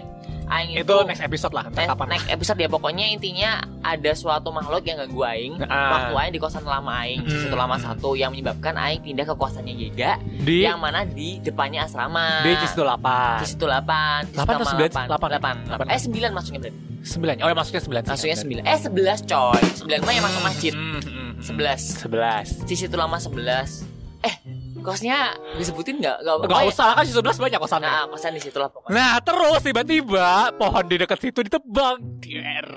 aing 0.51 0.71
itu, 0.73 0.83
Itu 0.83 0.97
next 1.05 1.23
episode 1.23 1.53
lah. 1.53 1.63
Next, 1.69 1.87
kapan. 1.87 2.07
next 2.11 2.27
episode 2.29 2.59
ya 2.59 2.67
pokoknya 2.67 3.07
intinya 3.07 3.51
ada 3.83 4.11
suatu 4.13 4.51
makhluk 4.51 4.83
yang 4.83 4.99
ganggu 4.99 5.23
aing 5.23 5.55
Ah. 5.63 6.11
waktu 6.11 6.15
aing 6.17 6.33
di 6.33 6.41
kosan 6.41 6.65
lama 6.65 6.91
aing 7.01 7.23
Hmm. 7.23 7.39
situ 7.39 7.55
lama 7.55 7.77
satu 7.77 8.13
yang 8.13 8.31
menyebabkan 8.31 8.75
aing 8.75 8.99
pindah 9.01 9.23
ke 9.25 9.35
kosannya 9.35 9.71
Yega 9.73 10.19
Di 10.41 10.65
yang 10.65 10.77
mana 10.77 11.05
di 11.05 11.39
depannya 11.39 11.85
asrama 11.85 12.43
di 12.43 12.51
Cisitu 12.59 12.83
8. 12.83 13.39
di 13.39 13.47
situ 13.47 13.63
8 13.63 14.27
Delapan 14.29 14.53
atau 14.53 14.67
sembilan? 14.67 14.91
Delapan. 14.91 15.07
8 15.31 15.55
Delapan. 15.65 15.87
eh 15.87 16.01
9 16.01 16.33
masuknya 16.33 16.61
berarti 16.61 16.79
9. 17.01 17.37
Oh 17.39 17.49
ya 17.49 17.55
maksudnya 17.55 17.81
9 17.81 18.03
sih. 18.03 18.11
masuknya 18.11 18.37
9 18.37 18.65
eh 18.67 18.79
11 18.83 19.19
coy 19.23 19.61
9 19.79 20.03
mah 20.03 20.13
yang 20.13 20.25
masuk 20.27 20.43
masjid 20.43 20.73
Hmm, 20.75 20.93
hmm, 20.93 21.03
hmm. 21.07 21.20
11 21.41 22.05
11. 22.05 22.69
di 22.69 22.75
situ 22.75 22.95
lama 22.95 23.17
11 23.17 23.89
eh 24.21 24.35
kosnya 24.81 25.33
disebutin 25.57 25.97
nggak 25.99 26.17
nggak 26.21 26.37
Gak 26.47 26.65
usah 26.67 26.93
kan 26.93 27.05
11 27.05 27.37
banyak 27.39 27.59
kosannya. 27.59 27.89
nah 27.89 28.05
kosan 28.07 28.33
di 28.33 28.43
situ 28.43 28.57
lah 28.57 28.69
pokoknya 28.69 28.93
Nah 28.93 29.13
terus 29.19 29.61
tiba-tiba 29.61 30.29
pohon 30.55 30.85
di 30.85 30.97
dekat 30.97 31.19
situ 31.19 31.41
ditebang. 31.41 31.97
Dier. 32.19 32.69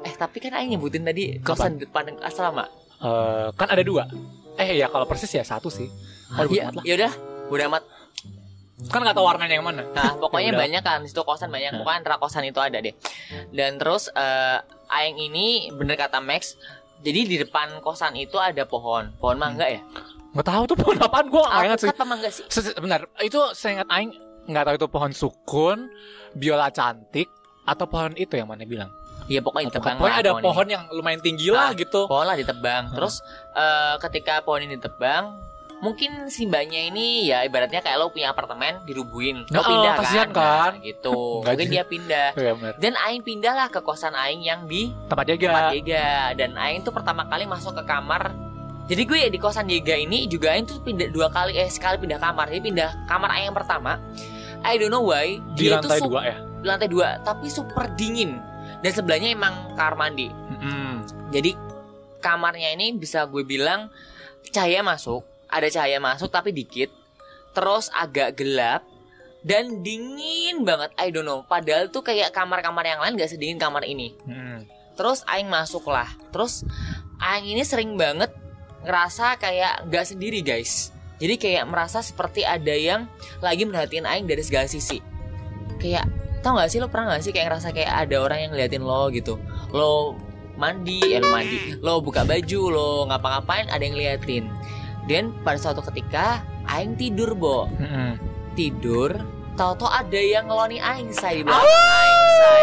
eh 0.00 0.14
tapi 0.14 0.36
kan 0.38 0.52
aing 0.52 0.70
nyebutin 0.70 1.02
tadi 1.02 1.38
kosan 1.40 1.76
di 1.76 1.84
depan 1.84 2.14
asrama 2.20 2.66
Eh, 2.96 3.48
kan 3.52 3.68
ada 3.68 3.82
dua. 3.82 4.08
Eh 4.54 4.74
ya 4.74 4.86
kalau 4.86 5.04
persis 5.04 5.28
ya 5.28 5.42
satu 5.42 5.68
sih. 5.68 5.90
Oh, 6.32 6.46
Iya, 6.46 6.72
ya 6.80 6.94
udah, 6.96 7.12
udah 7.50 7.64
amat. 7.68 7.82
Kan 8.86 9.02
nggak 9.02 9.12
tahu 9.12 9.26
warnanya 9.26 9.54
yang 9.54 9.66
mana. 9.66 9.84
Nah, 9.92 10.16
pokoknya 10.16 10.50
Ya 10.50 10.58
banyak 10.58 10.80
kan, 10.80 11.04
situ 11.04 11.20
kosan 11.20 11.48
banyak, 11.48 11.68
Nah. 11.70 11.78
pokoknya 11.78 11.98
antara 12.00 12.16
kosan 12.16 12.42
itu 12.42 12.56
ada 12.58 12.80
deh. 12.80 12.94
Dan 13.50 13.76
terus 13.76 14.08
eh 14.08 14.58
Aing 14.86 15.18
ini 15.18 15.68
bener 15.70 15.94
kata 15.94 16.18
Max, 16.18 16.56
jadi 17.04 17.20
di 17.28 17.36
depan 17.36 17.84
kosan 17.84 18.16
itu 18.16 18.40
ada 18.40 18.64
pohon, 18.64 19.12
pohon 19.20 19.36
mangga 19.36 19.68
ya? 19.68 19.84
Nggak 20.32 20.46
tahu 20.48 20.62
tuh 20.66 20.76
pohon 20.80 20.96
apaan 20.98 21.26
gue 21.28 21.44
nggak 21.44 21.64
ingat 21.68 21.80
sih. 21.84 21.90
Mangga 22.02 22.28
sih? 22.32 22.44
Benar, 22.80 23.00
itu 23.20 23.38
saya 23.52 23.80
ingat 23.80 23.88
Aing 23.92 24.10
nggak 24.44 24.64
tahu 24.64 24.74
itu 24.80 24.88
pohon 24.88 25.12
sukun, 25.12 25.78
biola 26.34 26.68
cantik, 26.72 27.28
atau 27.64 27.84
pohon 27.86 28.12
itu 28.16 28.34
yang 28.36 28.48
mana 28.48 28.64
bilang. 28.64 28.90
Iya 29.24 29.40
pokoknya 29.40 29.72
ditebang 29.72 29.96
pokoknya 29.96 30.20
ada 30.20 30.32
pohon 30.36 30.44
pohon 30.44 30.66
yang 30.68 30.82
lumayan 30.92 31.20
tinggi 31.24 31.48
lah 31.48 31.72
Ah, 31.72 31.76
gitu. 31.76 32.04
Pohon 32.04 32.28
lah 32.28 32.36
ditebang. 32.36 32.92
Hmm. 32.92 32.96
Terus 32.96 33.24
eh 33.56 33.94
ketika 34.04 34.44
pohon 34.44 34.68
ini 34.68 34.76
ditebang, 34.76 35.32
mungkin 35.84 36.10
si 36.26 36.48
mbaknya 36.48 36.88
ini 36.88 37.28
ya 37.28 37.44
ibaratnya 37.44 37.78
kayak 37.78 37.94
lo 37.94 38.08
punya 38.08 38.32
apartemen 38.32 38.80
dirubuhin, 38.82 39.44
lo 39.44 39.52
Nah, 39.52 39.62
pindah 39.62 39.92
kan? 39.94 40.28
kan? 40.32 40.70
Nah, 40.72 40.80
gitu. 40.80 41.18
Nggak 41.44 41.52
Mungkin 41.54 41.68
dia 41.68 41.84
pindah. 41.84 42.28
Benar. 42.32 42.72
Dan 42.76 42.94
Aing 42.96 43.20
pindah 43.20 43.52
lah 43.52 43.68
ke 43.68 43.78
kosan 43.78 44.12
Aing 44.12 44.40
yang 44.40 44.64
di 44.64 44.88
Tempat 45.04 45.24
jaga. 45.28 45.46
tempat 45.46 45.64
Yega 45.70 46.06
dan 46.32 46.56
Aing 46.56 46.80
tuh 46.80 46.90
pertama 46.90 47.22
kali 47.24 47.44
masuk 47.44 47.76
ke 47.76 47.84
kamar 47.84 48.32
jadi 48.84 49.02
gue 49.02 49.18
di 49.28 49.38
kosan 49.38 49.64
Yega 49.66 49.94
ini 49.94 50.24
juga 50.24 50.52
Aing 50.52 50.64
tuh 50.64 50.80
pindah 50.80 51.08
dua 51.08 51.28
kali 51.28 51.52
eh 51.54 51.68
sekali 51.68 51.96
pindah 51.98 52.16
kamar 52.16 52.48
jadi 52.48 52.62
pindah 52.62 52.90
kamar 53.04 53.28
Aing 53.30 53.48
yang 53.48 53.56
pertama 53.56 54.00
I 54.60 54.76
don't 54.76 54.88
know 54.88 55.04
why 55.04 55.36
Di 55.52 55.68
dia 55.68 55.76
lantai 55.76 56.00
dua 56.00 56.20
ya. 56.22 56.36
di 56.40 56.66
lantai 56.66 56.88
dua 56.88 57.20
tapi 57.20 57.46
super 57.46 57.92
dingin 57.92 58.40
dan 58.80 58.90
sebelahnya 58.90 59.32
emang 59.32 59.52
kamar 59.72 59.94
mandi 59.98 60.28
Mm-mm. 60.28 61.00
jadi 61.28 61.56
kamarnya 62.18 62.72
ini 62.72 62.92
bisa 62.92 63.24
gue 63.24 63.40
bilang 63.40 63.88
cahaya 64.46 64.80
masuk 64.80 65.24
ada 65.54 65.70
cahaya 65.70 66.02
masuk 66.02 66.34
tapi 66.34 66.50
dikit 66.50 66.90
terus 67.54 67.86
agak 67.94 68.34
gelap 68.34 68.82
dan 69.46 69.86
dingin 69.86 70.66
banget 70.66 70.90
I 70.98 71.14
don't 71.14 71.22
know 71.22 71.46
padahal 71.46 71.86
tuh 71.94 72.02
kayak 72.02 72.34
kamar-kamar 72.34 72.82
yang 72.82 72.98
lain 72.98 73.14
gak 73.14 73.30
sedingin 73.30 73.62
kamar 73.62 73.86
ini 73.86 74.18
Mm-mm. 74.26 74.66
Terus 74.94 75.26
Aing 75.26 75.50
masuk 75.50 75.90
lah. 75.90 76.06
Terus 76.30 76.62
Aing 77.18 77.46
ini 77.50 77.62
sering 77.66 77.98
banget 77.98 78.30
ngerasa 78.86 79.38
kayak 79.38 79.90
gak 79.90 80.06
sendiri 80.06 80.40
guys. 80.40 80.94
Jadi 81.18 81.38
kayak 81.38 81.64
merasa 81.70 82.02
seperti 82.02 82.42
ada 82.42 82.74
yang 82.74 83.06
lagi 83.38 83.66
merhatiin 83.66 84.06
Aing 84.06 84.26
dari 84.26 84.42
segala 84.42 84.70
sisi. 84.70 85.02
Kayak 85.82 86.06
tau 86.46 86.58
gak 86.58 86.70
sih 86.70 86.78
lo 86.78 86.90
pernah 86.90 87.14
gak 87.14 87.26
sih 87.26 87.32
kayak 87.34 87.50
ngerasa 87.50 87.68
kayak 87.74 87.90
ada 88.06 88.16
orang 88.22 88.38
yang 88.46 88.50
ngeliatin 88.54 88.82
lo 88.86 89.10
gitu. 89.10 89.34
Lo 89.74 90.14
mandi, 90.54 91.02
ya 91.02 91.18
lo 91.18 91.34
mandi. 91.34 91.78
Lo 91.82 91.98
buka 91.98 92.22
baju, 92.22 92.60
lo 92.70 92.88
ngapa-ngapain 93.10 93.66
ada 93.70 93.82
yang 93.82 93.98
ngeliatin. 93.98 94.46
Dan 95.04 95.36
pada 95.44 95.60
suatu 95.60 95.84
ketika 95.84 96.40
Aing 96.64 96.96
tidur 96.96 97.36
bo 97.36 97.68
Mm-mm. 97.76 98.16
tidur 98.56 99.12
Tahu-tahu 99.54 99.86
ada 99.86 100.18
yang 100.18 100.50
ngeloni 100.50 100.82
aing 100.82 101.14
say 101.14 101.38
di 101.38 101.42
belakang 101.46 101.62
aing 101.62 102.24
say 102.34 102.62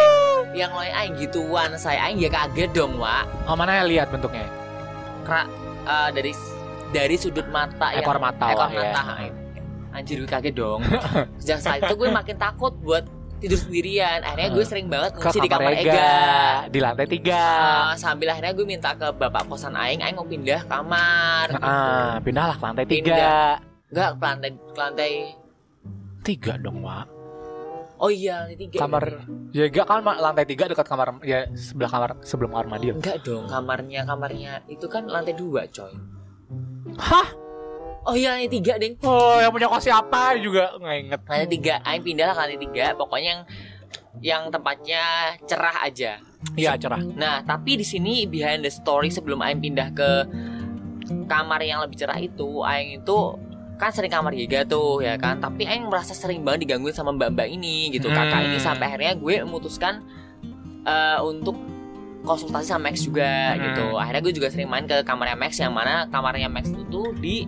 Yang 0.52 0.70
ngeloni 0.74 0.92
aing 0.92 1.14
gituan 1.16 1.70
say 1.78 1.96
Aing 1.96 2.18
ya 2.18 2.28
kaget 2.28 2.74
dong 2.74 2.98
wa 2.98 3.24
Oh 3.46 3.56
mana 3.56 3.80
ya 3.80 3.84
lihat 3.88 4.12
bentuknya? 4.12 4.50
Kera, 5.24 5.46
eh, 5.86 6.10
dari 6.12 6.34
dari 6.92 7.16
sudut 7.16 7.46
mata 7.48 7.94
Ekor 7.96 8.18
yang, 8.20 8.26
mata 8.26 8.46
ekor 8.52 8.68
lah 8.68 8.70
ya. 8.74 8.82
mata 8.92 9.02
Aing. 9.22 9.36
Anjir 9.92 10.16
gue 10.24 10.30
kaget 10.30 10.56
dong 10.56 10.82
Sejak 11.42 11.60
saat 11.62 11.80
itu 11.86 11.94
gue 11.96 12.10
makin 12.10 12.36
takut 12.36 12.74
buat 12.82 13.06
tidur 13.42 13.58
sendirian. 13.58 14.22
Akhirnya 14.22 14.50
gue 14.54 14.66
sering 14.66 14.88
banget 14.88 15.12
ngungsi 15.18 15.40
di 15.42 15.50
kamar 15.50 15.72
Ega, 15.74 15.82
Ega 15.82 16.14
di 16.70 16.80
lantai 16.80 17.08
tiga. 17.10 17.42
Ah, 17.42 17.94
sambil 17.98 18.30
akhirnya 18.30 18.54
gue 18.54 18.66
minta 18.70 18.94
ke 18.94 19.10
bapak 19.10 19.50
kosan 19.50 19.74
Aing 19.74 20.06
Aing 20.06 20.16
mau 20.16 20.28
pindah 20.30 20.62
kamar. 20.70 21.50
Gitu. 21.50 21.66
ah 21.66 22.16
pindahlah 22.22 22.56
ke 22.56 22.64
lantai 22.64 22.86
Pindah. 22.86 23.02
tiga 23.02 23.34
enggak 23.92 24.10
ke 24.14 24.24
lantai 24.24 24.50
ke 24.54 24.80
lantai 24.80 25.12
tiga 26.22 26.54
dong 26.62 26.86
Wak. 26.86 27.08
Oh 27.98 28.10
iya 28.14 28.46
lantai 28.46 28.58
tiga. 28.62 28.78
Kamar 28.78 29.04
ya 29.50 29.66
enggak 29.66 29.86
kan 29.90 30.00
lantai 30.06 30.46
tiga 30.46 30.64
dekat 30.70 30.86
kamar 30.86 31.08
ya 31.26 31.50
sebelah 31.58 31.92
kamar 31.92 32.10
sebelum 32.22 32.50
kamar 32.54 32.68
mandi 32.70 32.94
enggak 32.94 33.18
dong 33.26 33.50
kamarnya 33.50 34.06
kamarnya 34.06 34.54
itu 34.70 34.86
kan 34.86 35.10
lantai 35.10 35.34
dua 35.34 35.66
coy. 35.66 35.92
Hah 37.02 37.41
oh 38.02 38.16
iya 38.16 38.34
lantai 38.34 38.50
tiga 38.50 38.74
deng 38.76 38.98
oh 39.02 39.38
yang 39.38 39.52
punya 39.52 39.68
kos 39.68 39.84
siapa 39.84 40.36
juga 40.38 40.74
nggak 40.76 40.98
inget 41.00 41.22
lantai 41.22 41.48
tiga 41.48 41.74
Aing 41.84 42.02
pindah 42.02 42.26
lah 42.26 42.36
ke 42.36 42.42
lantai 42.42 42.60
tiga 42.60 42.86
pokoknya 42.94 43.30
yang 43.30 43.42
yang 44.20 44.42
tempatnya 44.50 45.04
cerah 45.44 45.78
aja 45.82 46.18
iya 46.54 46.74
cerah 46.74 46.98
Nah, 47.14 47.42
tapi 47.42 47.78
di 47.78 47.86
sini 47.86 48.26
behind 48.26 48.62
the 48.62 48.70
story 48.70 49.08
sebelum 49.08 49.40
Aing 49.40 49.62
pindah 49.62 49.94
ke 49.94 50.10
kamar 51.28 51.62
yang 51.62 51.80
lebih 51.82 51.96
cerah 51.96 52.18
itu, 52.18 52.62
Aing 52.62 52.98
itu 52.98 53.18
kan 53.78 53.90
sering 53.90 54.10
kamar 54.10 54.34
Giga 54.34 54.62
tuh 54.64 55.02
ya 55.02 55.18
kan. 55.18 55.38
Tapi 55.38 55.66
Aing 55.66 55.86
merasa 55.86 56.14
sering 56.14 56.42
banget 56.42 56.66
digangguin 56.66 56.94
sama 56.94 57.12
mbak-mbak 57.12 57.46
ini 57.46 57.90
gitu, 57.90 58.10
kakak 58.10 58.42
ini 58.44 58.58
Hmm. 58.58 58.66
sampai 58.68 58.86
akhirnya 58.90 59.14
gue 59.16 59.36
memutuskan 59.42 60.02
eh, 60.82 61.20
untuk 61.22 61.54
konsultasi 62.22 62.66
sama 62.68 62.90
Max 62.90 63.06
juga 63.06 63.54
Hmm. 63.54 63.62
gitu. 63.70 63.86
Akhirnya 63.98 64.22
gue 64.22 64.34
juga 64.34 64.48
sering 64.50 64.66
main 64.66 64.86
ke 64.86 64.98
kamarnya 65.02 65.38
Max 65.38 65.58
yang 65.58 65.74
mana 65.74 66.10
kamarnya 66.10 66.50
Max 66.50 66.70
itu 66.70 66.82
tuh 66.90 67.14
di 67.18 67.46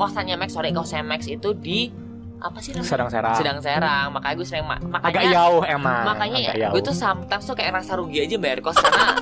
kosannya 0.00 0.34
Max, 0.34 0.50
sorry 0.50 0.72
kosannya 0.72 1.04
Max 1.06 1.28
itu 1.28 1.52
di 1.52 1.92
apa 2.40 2.56
sih 2.58 2.72
namanya? 2.72 2.88
sedang 2.88 3.08
serang 3.12 3.36
Sedang 3.36 3.58
Serang. 3.60 4.06
Makanya 4.10 4.34
gue 4.34 4.46
sering 4.48 4.64
ma- 4.64 4.80
makanya 4.80 5.12
agak 5.12 5.24
jauh 5.30 5.62
emang 5.62 6.02
makanya 6.08 6.38
agak 6.40 6.54
ya, 6.56 6.68
gue 6.72 6.80
tuh 6.80 6.96
sometimes 6.96 7.44
tuh 7.44 7.52
kayak 7.52 7.70
rasa 7.76 7.92
rugi 7.94 8.18
aja 8.18 8.36
bayar 8.40 8.58
kos 8.58 8.80
karena 8.80 9.12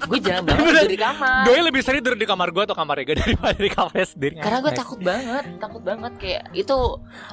gue 0.00 0.18
jarang 0.18 0.42
banget 0.42 0.62
tidur 0.70 0.86
di 0.86 0.98
kamar 0.98 1.42
Doi 1.46 1.60
lebih 1.60 1.82
sering 1.82 2.00
tidur 2.00 2.14
di 2.14 2.26
kamar 2.26 2.48
gue 2.50 2.62
atau 2.62 2.74
kamar 2.74 2.96
Ega 2.98 3.14
daripada 3.20 3.54
di 3.56 3.70
kamarnya 3.70 4.06
sendiri 4.06 4.34
karena 4.38 4.58
gue 4.60 4.72
takut 4.72 5.00
banget 5.00 5.44
takut 5.58 5.82
banget 5.82 6.12
kayak 6.14 6.42
itu 6.52 6.78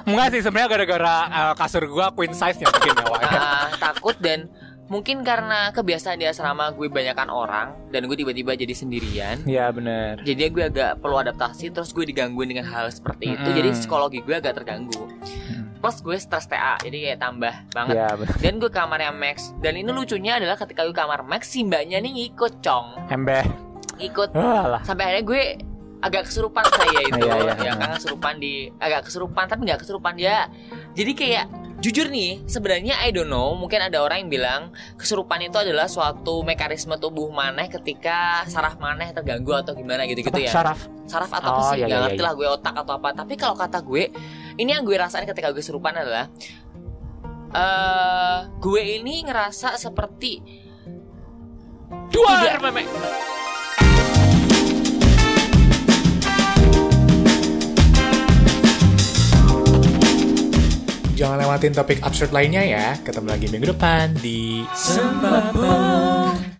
Enggak 0.02 0.26
sih 0.30 0.40
sebenarnya 0.42 0.68
gara-gara 0.68 1.14
uh, 1.28 1.54
kasur 1.54 1.86
gue 1.86 2.06
queen 2.12 2.34
size 2.34 2.58
nya 2.58 2.66
mungkin 2.68 2.92
ya 2.92 3.06
Wak. 3.06 3.20
ah, 3.24 3.66
takut 3.78 4.16
dan 4.18 4.50
mungkin 4.88 5.20
karena 5.20 5.70
kebiasaan 5.72 6.16
di 6.18 6.26
asrama 6.26 6.72
gue 6.72 6.88
banyakan 6.88 7.28
orang 7.28 7.68
dan 7.92 8.08
gue 8.08 8.16
tiba-tiba 8.16 8.56
jadi 8.56 8.74
sendirian. 8.74 9.36
Iya 9.44 9.68
bener. 9.72 10.20
Jadi 10.24 10.48
gue 10.48 10.64
agak 10.64 11.00
perlu 11.04 11.20
adaptasi 11.20 11.70
terus 11.70 11.92
gue 11.92 12.08
digangguin 12.08 12.50
dengan 12.56 12.66
hal 12.68 12.88
seperti 12.88 13.36
itu. 13.36 13.48
Mm-mm. 13.48 13.58
jadi 13.60 13.68
psikologi 13.76 14.18
gue 14.24 14.34
agak 14.34 14.56
terganggu. 14.60 15.04
Plus 15.78 15.96
gue 16.02 16.16
stres 16.18 16.50
TA 16.50 16.80
jadi 16.82 17.12
kayak 17.12 17.20
tambah 17.22 17.54
banget. 17.70 17.94
Bener. 17.94 18.36
Dan 18.40 18.52
gue 18.58 18.70
kamarnya 18.72 19.12
Max. 19.14 19.54
Dan 19.62 19.78
ini 19.78 19.92
lucunya 19.92 20.40
adalah 20.40 20.58
ketika 20.58 20.82
gue 20.82 20.96
kamar 20.96 21.22
Max 21.22 21.52
si 21.52 21.62
mbaknya 21.62 22.02
nih 22.02 22.12
ngikut 22.24 22.64
cong. 22.64 23.12
Embeh 23.12 23.68
ikut. 23.98 24.32
Alah. 24.34 24.82
Sampai 24.86 25.10
akhirnya 25.10 25.24
gue 25.26 25.42
agak 25.98 26.30
kesurupan 26.30 26.62
saya 26.70 27.00
itu 27.02 27.26
iya, 27.26 27.34
ya 27.42 27.54
iya. 27.58 27.72
kan 27.74 27.98
kesurupan 27.98 28.34
di 28.38 28.70
agak 28.78 29.10
kesurupan 29.10 29.44
tapi 29.50 29.60
nggak 29.66 29.80
kesurupan 29.82 30.14
dia 30.14 30.46
jadi 30.94 31.12
kayak 31.14 31.44
jujur 31.78 32.10
nih 32.10 32.42
sebenarnya 32.50 32.98
I 33.02 33.14
don't 33.14 33.30
know 33.30 33.54
mungkin 33.54 33.78
ada 33.78 34.02
orang 34.02 34.26
yang 34.26 34.30
bilang 34.30 34.62
kesurupan 34.98 35.46
itu 35.46 35.58
adalah 35.58 35.86
suatu 35.86 36.42
mekanisme 36.42 36.98
tubuh 36.98 37.30
maneh 37.30 37.70
ketika 37.70 38.42
saraf 38.50 38.82
maneh 38.82 39.14
terganggu 39.14 39.54
atau 39.54 39.78
gimana 39.78 40.02
gitu 40.10 40.26
gitu 40.26 40.34
Apa? 40.34 40.42
ya 40.42 40.50
Syaraf 40.50 40.80
saraf 41.06 41.30
atau 41.30 41.50
apa 41.54 41.60
Oh, 41.62 41.70
sih 41.74 41.82
iya, 41.82 41.86
nggak 41.86 41.98
iya, 41.98 42.04
ngerti 42.10 42.22
iya. 42.22 42.26
lah 42.26 42.32
gue 42.34 42.48
otak 42.50 42.74
atau 42.82 42.92
apa 42.98 43.08
tapi 43.14 43.34
kalau 43.38 43.54
kata 43.54 43.78
gue 43.82 44.10
ini 44.58 44.70
yang 44.74 44.82
gue 44.82 44.96
rasain 44.98 45.26
ketika 45.26 45.54
gue 45.54 45.62
kesurupan 45.62 45.94
adalah 45.94 46.26
eh 47.54 48.38
gue 48.58 48.82
ini 48.98 49.22
ngerasa 49.26 49.78
seperti 49.78 50.66
Dua 52.08 52.58
memek 52.58 52.86
Jangan 61.18 61.42
lewatin 61.42 61.74
topik 61.74 61.98
absurd 62.06 62.30
lainnya 62.30 62.62
ya. 62.62 62.94
Ketemu 63.02 63.26
lagi 63.26 63.46
minggu 63.50 63.74
depan 63.74 64.14
di 64.22 64.62
Sembah 64.70 65.50